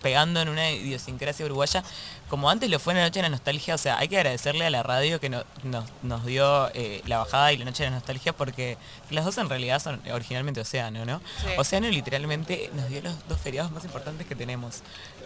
[0.00, 1.84] pegando en una idiosincrasia uruguaya
[2.32, 4.64] como antes lo fue en la Noche de la Nostalgia, o sea, hay que agradecerle
[4.64, 8.32] a la radio que nos dio eh, la bajada y la Noche de la Nostalgia
[8.32, 8.78] porque
[9.10, 11.20] las dos en realidad son originalmente Océano, ¿no?
[11.58, 14.80] Océano literalmente nos dio los dos feriados más importantes que tenemos.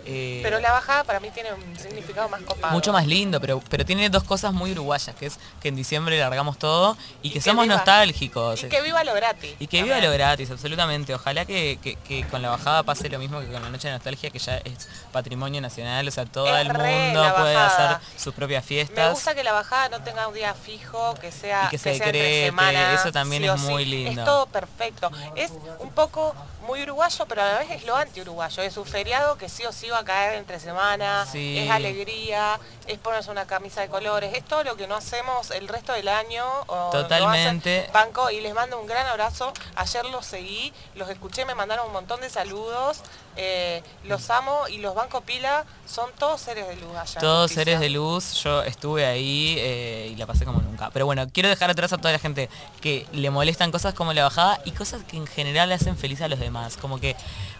[0.06, 2.72] Eh, pero la bajada para mí tiene un significado más copado.
[2.72, 6.18] Mucho más lindo, pero, pero tiene dos cosas muy uruguayas, que es que en diciembre
[6.18, 8.62] largamos todo y, que, somos nostálgicos.
[8.62, 9.54] Y que viva lo gratis.
[9.58, 11.14] Y que viva lo gratis, absolutamente.
[11.14, 11.98] Ojalá que,
[12.30, 14.88] con la bajada pase lo mismo que con la Noche de Nostalgia, que ya es
[15.12, 19.06] patrimonio nacional, o sea, todo el mundo puede hacer sus propias fiestas.
[19.08, 22.12] Me gusta que la bajada no tenga un día fijo, que sea, que, se sea
[22.12, 24.20] semanas, eso también es muy lindo.
[24.20, 25.10] Es todo perfecto.
[25.34, 26.34] Es un poco
[26.66, 28.62] muy uruguayo, pero a la vez es lo anti-uruguayo.
[28.62, 32.98] Es un feriado que sí o sí va a caer entre semanas, es alegría, es
[32.98, 36.44] ponerse una camisa de colores, es todo lo que no hacemos el resto del año.
[36.92, 37.88] Totalmente.
[37.92, 39.52] banco y les mando un gran abrazo.
[39.74, 43.02] Ayer los seguí, los escuché, me mandaron un montón de saludos.
[43.38, 47.20] Eh, los amo y los Banco Pila son todos seres de luz allá.
[47.20, 50.90] Todos seres de luz, yo estuve ahí eh, y la pasé como nunca.
[50.90, 52.48] Pero bueno, quiero dejar atrás a toda la gente
[52.80, 56.28] que le molestan cosas como la bajada y cosas que en general hacen feliz a
[56.28, 56.78] los demás.
[56.78, 57.14] Como que,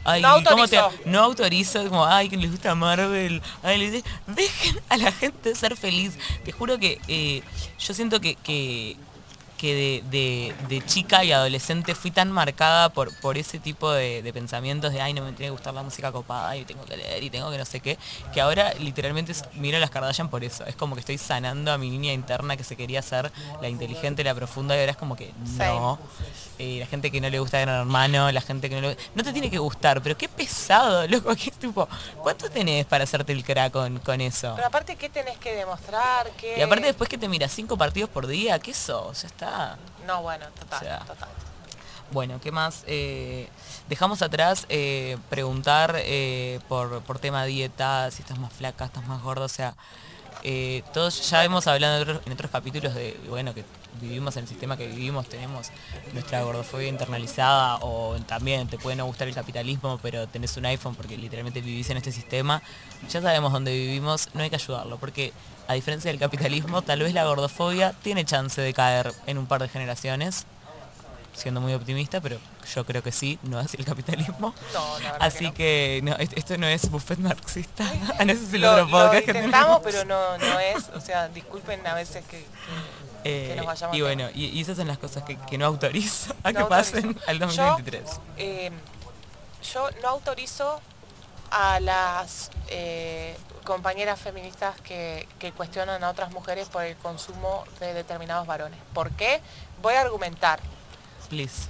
[0.06, 3.42] ay, no autorizo, no autorizo como, ay, que les gusta Marvel.
[3.62, 6.18] Ay, les dejen a la gente ser feliz.
[6.44, 7.42] Te juro que eh,
[7.78, 8.96] yo siento que, que
[9.56, 15.00] que de, chica y adolescente fui tan marcada por, por ese tipo de, pensamientos de,
[15.00, 17.50] ay, no me tiene que gustar la música copada y tengo que leer y tengo
[17.50, 17.98] que no sé qué,
[18.32, 20.64] que ahora literalmente miro a las Kardashian por eso.
[20.66, 24.22] Es como que estoy sanando a mi niña interna que se quería ser la inteligente,
[24.22, 25.98] la profunda y ahora es como que no.
[26.58, 29.22] Eh, la gente que no le gusta Gran Hermano, la gente que no le No
[29.22, 31.86] te tiene que gustar, pero qué pesado, loco, qué tipo,
[32.22, 34.52] ¿cuánto tenés para hacerte el crack con, con eso?
[34.54, 36.30] Pero aparte, ¿qué tenés que demostrar?
[36.56, 39.22] Y aparte después que te miras cinco partidos por día, ¿qué sos?
[39.22, 39.45] Ya está.
[40.06, 41.28] No, bueno, total, total.
[42.12, 42.84] Bueno, ¿qué más?
[42.86, 43.48] Eh,
[43.88, 49.22] dejamos atrás eh, preguntar eh, por, por tema dieta, si estás más flaca, estás más
[49.22, 49.74] gorda, o sea,
[50.92, 53.64] todos ya hemos hablado en otros, capítulos de, bueno, que
[54.00, 55.70] vivimos en el sistema que vivimos, tenemos
[56.12, 60.94] nuestra gordofobia internalizada o también te puede no gustar el capitalismo, pero tenés un iPhone
[60.94, 62.62] porque literalmente vivís en este sistema,
[63.10, 65.32] ya sabemos dónde vivimos, no hay que ayudarlo, porque
[65.68, 69.62] a diferencia del capitalismo, tal vez la gordofobia tiene chance de caer en un par
[69.62, 70.46] de generaciones,
[71.34, 72.38] siendo muy optimista, pero
[72.74, 74.54] yo creo que sí, no es el capitalismo.
[75.20, 76.16] Así que, no.
[76.16, 77.84] esto no es buffet marxista.
[78.18, 80.88] Ah, no sé si lo, lo, lo intentamos, pero no, no es.
[80.94, 82.38] O sea, disculpen a veces que,
[83.22, 83.64] que, eh.
[83.92, 88.04] Y bueno, y, esas son las cosas que, no autorizo a que pasen al 2023.
[88.04, 88.70] Yo, eh,
[89.74, 90.80] yo no autorizo
[91.50, 93.36] a las eh,
[93.66, 98.78] compañeras feministas que, cuestionan a otras mujeres por el consumo de determinados varones.
[98.94, 99.42] ¿Por qué?
[99.82, 100.60] Voy a argumentar.
[101.28, 101.68] Please.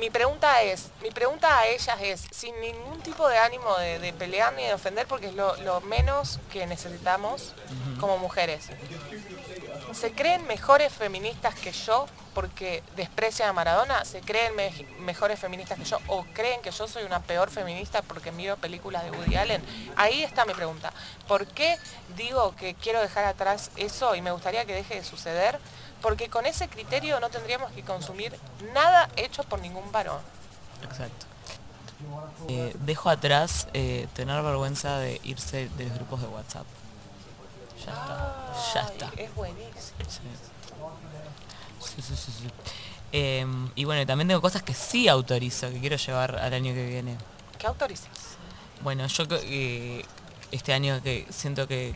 [0.00, 4.52] Mi pregunta es, mi pregunta a ellas es, sin ningún tipo de ánimo de, pelear
[4.54, 7.54] ni de ofender, porque es lo, menos que necesitamos
[8.00, 8.70] como mujeres.
[9.92, 14.04] ¿Se creen mejores feministas que yo porque desprecian a Maradona?
[14.04, 14.54] ¿Se creen
[15.00, 15.98] mejores feministas que yo?
[16.08, 19.62] ¿O creen que yo soy una peor feminista porque miro películas de Woody Allen?
[19.96, 20.92] Ahí está mi pregunta.
[21.28, 21.78] ¿Por qué
[22.16, 25.58] digo que quiero dejar atrás eso y me gustaría que deje de suceder?
[26.02, 28.36] Porque con ese criterio no tendríamos que consumir
[28.72, 30.20] nada hecho por ningún varón.
[30.82, 31.26] Exacto.
[32.48, 36.66] Eh, dejo atrás eh, tener vergüenza de irse de los grupos de WhatsApp.
[37.84, 38.74] Ya está.
[38.74, 39.22] ya está.
[39.22, 39.74] Es buenísimo.
[41.80, 42.48] Sí, sí, sí,
[43.12, 46.86] em, y bueno, también tengo cosas que sí autorizo, que quiero llevar al año que
[46.86, 47.16] viene.
[47.58, 48.08] ¿Qué autorizas?
[48.82, 50.04] Bueno, yo eh,
[50.50, 51.94] este año que siento que,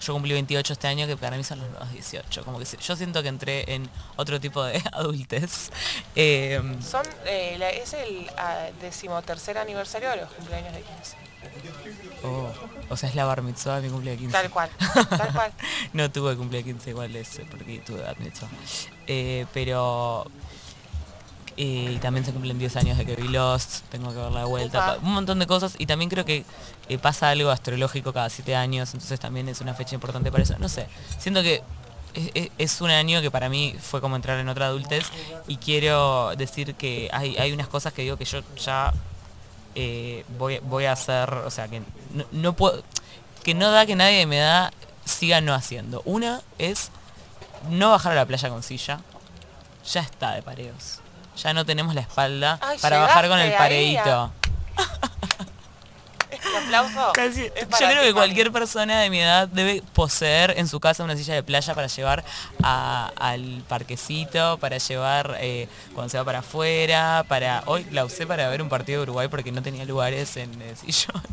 [0.00, 2.44] yo cumplí 28 este año, que para mí son los nuevos 18.
[2.44, 5.70] Como que yo siento que entré en otro tipo de adultez.
[6.14, 11.29] Em, son, eh, es el ah, decimotercer aniversario de los cumpleaños de 15.
[12.22, 12.50] Oh,
[12.90, 14.32] o sea, es la bar mitzvah de mi cumpleaños 15.
[14.32, 14.70] Tal cual,
[15.08, 15.52] tal cual.
[15.92, 18.48] no tuve cumpleaños 15 igual ese, porque tuve bar mitzvah.
[19.06, 20.26] Eh, pero...
[21.56, 24.46] Eh, y también se cumplen 10 años de que vi Lost, tengo que ver la
[24.46, 25.74] vuelta, un montón de cosas.
[25.78, 26.44] Y también creo que
[26.88, 30.56] eh, pasa algo astrológico cada 7 años, entonces también es una fecha importante para eso.
[30.58, 30.86] No sé,
[31.18, 31.62] siento que
[32.58, 35.06] es, un año que para mí fue como entrar en otra adultez
[35.46, 38.92] y quiero decir que hay, hay unas cosas que digo que yo ya
[39.82, 41.80] eh, voy, voy a hacer, o sea, que
[42.32, 42.82] no, puedo,
[43.42, 44.72] que no da que nadie me da,
[45.06, 46.02] siga no haciendo.
[46.04, 46.90] Una es
[47.70, 49.00] no bajar a la playa con silla.
[49.90, 51.00] Ya está de pareos.
[51.36, 54.32] ya no tenemos la espalda Ay, para bajar con el pareíto.
[56.64, 57.12] Aplauso.
[57.12, 61.04] Casi- yo creo ti, que cualquier persona de mi edad debe poseer en su casa
[61.04, 62.24] una silla de playa para llevar
[62.62, 67.62] a- al parquecito, para llevar eh, cuando se va para afuera, para...
[67.66, 70.76] Hoy la usé para ver un partido de Uruguay porque no tenía lugares en el
[70.76, 71.22] sillón.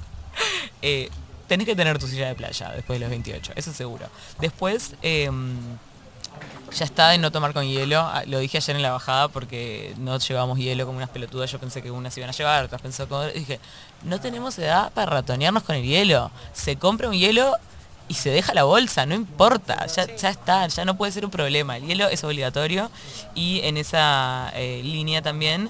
[0.84, 1.10] Eh,
[1.48, 4.06] tenés que tener tu silla de playa después de los 28, eso seguro.
[4.40, 4.94] Después...
[5.02, 5.58] em,
[6.72, 8.02] ya está de no tomar con hielo.
[8.02, 11.52] Ah, Lo dije ayer en la bajada porque no llevamos hielo como unas pelotudas.
[11.52, 13.32] Yo pensé que unas iban a llevar, otras pensó con...
[13.34, 13.60] Dije,
[14.04, 16.32] no tenemos edad para ratonearnos con el hielo.
[16.54, 17.56] Se compra un hielo
[18.10, 19.86] y se deja la bolsa, no importa.
[19.88, 21.78] Ya, ya está, ya no puede ser un problema.
[21.78, 22.90] El hielo es obligatorio
[23.36, 25.70] y en esa eh, línea también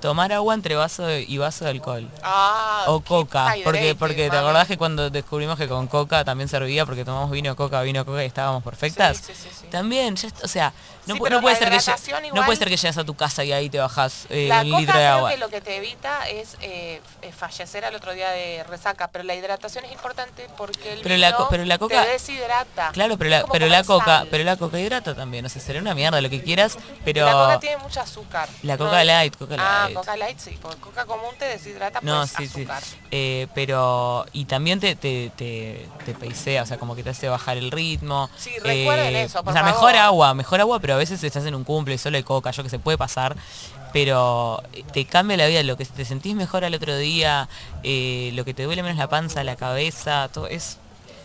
[0.00, 2.08] tomar agua entre vaso y vaso de alcohol.
[2.22, 6.86] Ah, O coca, porque, porque te acordás que cuando descubrimos que con coca también servía
[6.86, 9.18] porque tomamos vino, coca, vino, coca y estábamos perfectas.
[9.18, 9.66] Sí, sí, sí, sí.
[9.68, 10.72] También, ya o sea,
[11.08, 13.04] no, Sí, pero no puede ser que hidratación no igual- puede ser que llegas a
[13.04, 15.30] tu casa y ahí te bajas eh, La un coca litro de creo agua.
[15.30, 19.24] que lo que te evita es eh, eh, fallecer al otro día de resaca, pero
[19.24, 22.90] la hidratación es importante porque el Pero la pero la coca- te deshidrata.
[22.92, 24.28] Claro, pero la, pero la coca, sal.
[24.30, 27.32] pero la coca hidrata también, o sea, sería una mierda lo que quieras, pero La
[27.32, 28.48] coca tiene mucho azúcar.
[28.62, 29.96] La No Coca es- Light, Coca ah, Light.
[29.96, 32.60] Coca Light sí, porque Coca común te deshidrata no, pues sí, sí.
[32.62, 32.82] azúcar.
[33.10, 37.28] Eh, pero y también te, te, te, te peisea, o sea, como que te hace
[37.28, 38.28] bajar el ritmo.
[38.36, 39.74] Sí, recuerden eso, por O sea, favor.
[39.74, 42.62] mejor agua, mejor agua, pero veces estás en un cumple y solo hay coca, yo
[42.62, 43.36] que se puede pasar.
[43.92, 47.48] Pero te cambia la vida, lo que te sentís mejor al otro día,
[47.82, 50.78] eh, lo que te duele menos la panza, la cabeza, todo es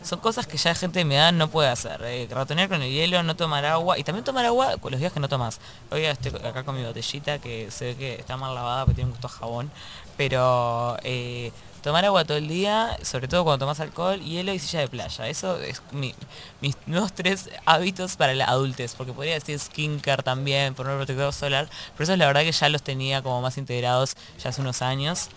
[0.03, 2.01] son cosas que ya gente de mi edad no puede hacer.
[2.03, 5.13] Eh, ratonear con el hielo, no tomar agua y también tomar agua con los días
[5.13, 5.59] que no tomas.
[5.91, 9.07] Hoy estoy acá con mi botellita que se ve que está mal lavada porque tiene
[9.07, 9.71] un gusto a jabón.
[10.17, 11.51] Pero eh,
[11.83, 15.27] tomar agua todo el día, sobre todo cuando tomas alcohol, hielo y silla de playa.
[15.27, 16.15] Eso es mi-
[16.61, 18.95] mis nuevos tres hábitos para la adultez.
[18.95, 21.69] Porque podría decir skincare también, poner protector solar.
[21.93, 24.81] Pero eso es la verdad que ya los tenía como más integrados ya hace unos
[24.81, 25.27] años.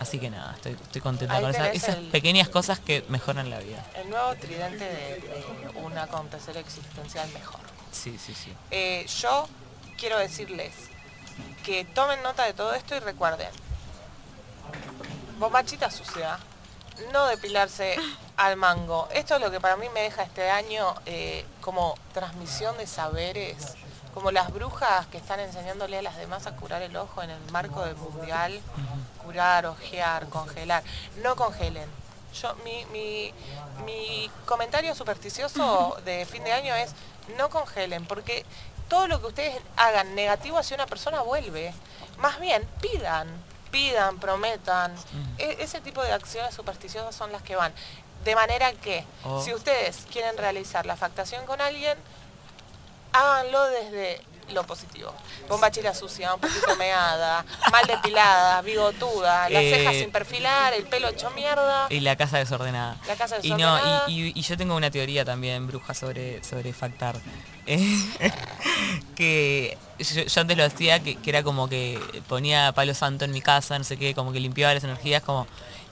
[0.00, 3.60] Así que nada, estoy, estoy contenta Ahí con esas el- pequeñas cosas que mejoran la
[3.60, 3.82] vida.
[4.02, 7.60] El nuevo tridente de, de un acontecer existencial mejor.
[7.92, 8.52] Sí, sí, sí.
[8.72, 9.48] Eh, yo
[9.96, 10.72] quiero decirles
[11.64, 13.48] que tomen nota de todo esto y recuerden,
[15.38, 16.38] bombachita sucia,
[17.12, 17.96] no depilarse
[18.36, 19.08] al mango.
[19.12, 23.74] Esto es lo que para mí me deja este año eh, como transmisión de saberes,
[24.12, 27.50] como las brujas que están enseñándole a las demás a curar el ojo en el
[27.50, 28.60] marco del mundial,
[29.24, 30.82] curar, ojear, congelar.
[31.22, 31.88] No congelen.
[32.40, 33.32] Yo, mi, mi,
[33.84, 36.92] mi comentario supersticioso de fin de año es
[37.36, 38.44] no congelen, porque
[38.88, 41.72] todo lo que ustedes hagan negativo hacia una persona vuelve.
[42.18, 43.28] Más bien, pidan,
[43.74, 44.94] pidan, prometan.
[45.38, 47.72] E- ese tipo de acciones supersticiosas son las que van.
[48.24, 49.42] De manera que, Oh.
[49.42, 51.98] si ustedes quieren realizar la factación con alguien,
[53.12, 54.22] háganlo desde
[54.52, 55.12] lo positivo.
[55.48, 61.08] Bombachila sucia, un poquito meada, mal depilada, bigotuda, las Eh, cejas sin perfilar, el pelo
[61.08, 61.86] hecho mierda.
[61.90, 62.96] Y la casa desordenada.
[63.08, 64.04] La casa Y no, desordenada.
[64.08, 67.16] y, y- y yo tengo una teoría también, bruja, sobre, sobre factar.
[67.66, 68.30] Eh,
[69.16, 73.32] que yo, yo antes lo hacía, que, que era como que ponía palo santo en
[73.32, 75.46] mi casa, no sé qué, como que limpiaba las energías, como.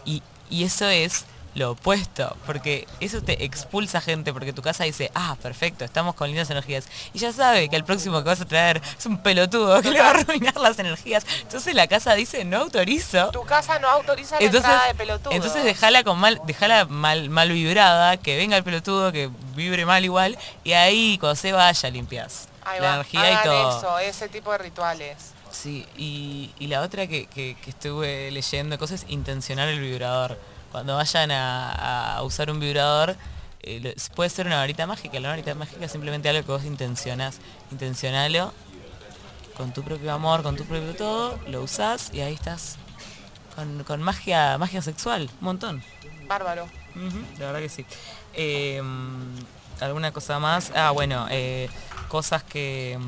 [0.05, 1.24] Y, y eso es
[1.55, 6.28] lo opuesto, porque eso te expulsa gente, porque tu casa dice, ah, perfecto, estamos con
[6.28, 6.86] lindas energías.
[7.12, 10.00] Y ya sabe que el próximo que vas a traer es un pelotudo que le
[10.00, 11.26] va a arruinar las energías.
[11.42, 13.30] Entonces la casa dice, no autorizo.
[13.32, 15.34] Tu casa no autoriza la Entonces, entrada de pelotudos.
[15.34, 20.05] entonces dejala con mal, dejala mal, mal vibrada, que venga el pelotudo, que vibre mal
[20.05, 23.78] igual, y ahí cuando se vaya limpias Ahí la va, energía y todo.
[23.78, 25.32] eso, ese tipo de rituales.
[25.50, 30.38] Sí, y, y la otra que, que- que estuve leyendo cosas es intencionar el vibrador.
[30.70, 33.16] Cuando vayan a, a usar un vibrador,
[33.60, 35.20] eh, puede ser una varita mágica.
[35.20, 37.38] La varita mágica es simplemente algo que vos intencionás.
[37.70, 38.52] Intencionalo
[39.56, 42.76] con tu propio amor, con tu propio todo, lo usás y ahí estás
[43.54, 45.84] con, con magia, magia sexual, un montón.
[46.26, 46.66] Bárbaro.
[47.38, 47.84] La verdad que sí.
[48.32, 48.80] Eh,
[49.80, 50.72] ¿Alguna cosa más?
[50.74, 51.68] Ah, bueno, eh,
[52.12, 52.98] cosas que,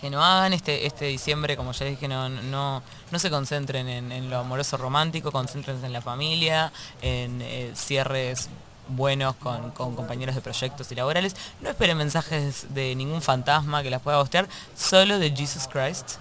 [0.00, 2.82] que no hagan este, este diciembre, como ya dije, no, no,
[3.12, 8.48] no se concentren en, lo amoroso romántico, concéntrense en la familia, en eh, cierres
[8.88, 11.36] buenos con, con compañeros de proyectos y laborales.
[11.60, 16.16] No esperen mensajes de ningún fantasma que las pueda hostear, solo de Jesus Christ.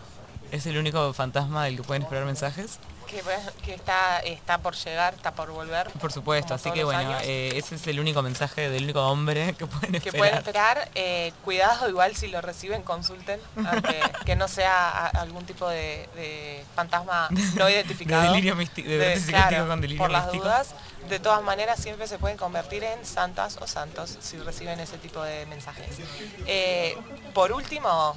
[0.52, 2.78] Es el único fantasma del que pueden esperar mensajes.
[3.10, 3.24] Que,
[3.66, 5.90] que está, está por llegar, está por volver.
[6.00, 9.66] Por supuesto, así que bueno, eh, ese es el único mensaje del único hombre que
[9.66, 10.18] pueden que esperar.
[10.18, 10.90] pueden esperar.
[10.96, 13.40] eh, cuidado, igual si lo reciben, consulten.
[13.66, 18.22] aunque- que no sea algún tipo de, de fantasma no identificado.
[18.22, 19.20] De delirio místico, de
[19.68, 20.44] con delirio por las místico.
[20.44, 20.76] dudas.
[21.10, 25.24] De todas maneras, siempre se pueden convertir en santas o santos si reciben ese tipo
[25.24, 25.98] de mensajes.
[26.46, 26.96] Eh,
[27.34, 28.16] por último,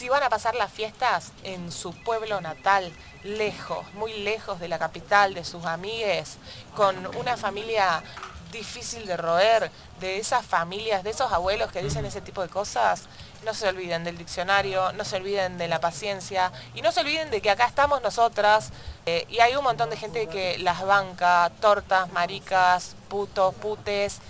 [0.00, 2.90] si van a pasar las fiestas en su pueblo natal,
[3.22, 6.38] lejos, muy lejos de la capital, de sus amigues,
[6.74, 8.02] con una familia
[8.50, 9.70] difícil de roer,
[10.00, 13.08] de esas familias, de esos abuelos que dicen ese tipo de cosas,
[13.44, 17.30] no se olviden del diccionario, no se olviden de la paciencia y no se olviden
[17.30, 18.70] de que acá estamos nosotras
[19.04, 24.22] eh, y hay un montón de gente que las banca, tortas, maricas, putos, putes,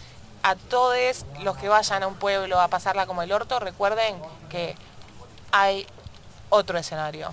[0.42, 4.16] a todos los que vayan a un pueblo a pasarla como el orto, recuerden
[4.48, 4.74] que
[5.52, 5.86] hay
[6.48, 7.32] otro escenario.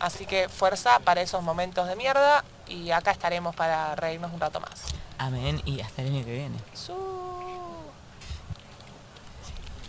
[0.00, 4.60] Así que fuerza para esos momentos de mierda y acá estaremos para reírnos un rato
[4.60, 4.84] más.
[5.18, 6.56] Amén y hasta el año que viene.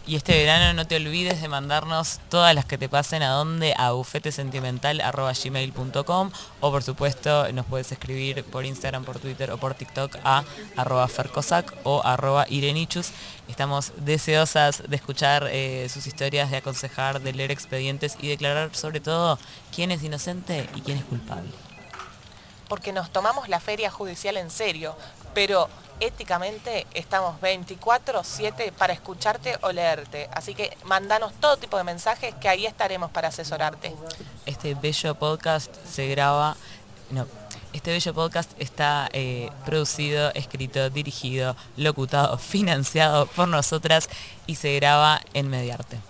[0.09, 3.75] Y este verano no te olvides de mandarnos todas las que te pasen a donde
[3.77, 6.31] a bufetesentimental.gmail.com
[6.61, 10.43] o por supuesto nos puedes escribir por Instagram, por Twitter o por TikTok a
[10.75, 13.11] arroba fercosac o arroba irenichus.
[13.47, 19.01] Estamos deseosas de escuchar eh, sus historias, de aconsejar, de leer expedientes y declarar sobre
[19.01, 19.37] todo
[19.71, 21.51] quién es inocente y quién es culpable.
[22.67, 24.95] Porque nos tomamos la feria judicial en serio,
[25.33, 25.69] pero
[25.99, 30.29] éticamente estamos 24/7 para escucharte o leerte.
[30.33, 33.93] Así que mandanos todo tipo de mensajes que ahí estaremos para asesorarte.
[34.45, 36.55] Este bello podcast se graba...
[37.11, 37.25] No,
[37.73, 44.09] este bello podcast está eh, producido, escrito, dirigido, locutado, financiado por nosotras
[44.47, 46.08] y se graba en Mediarte.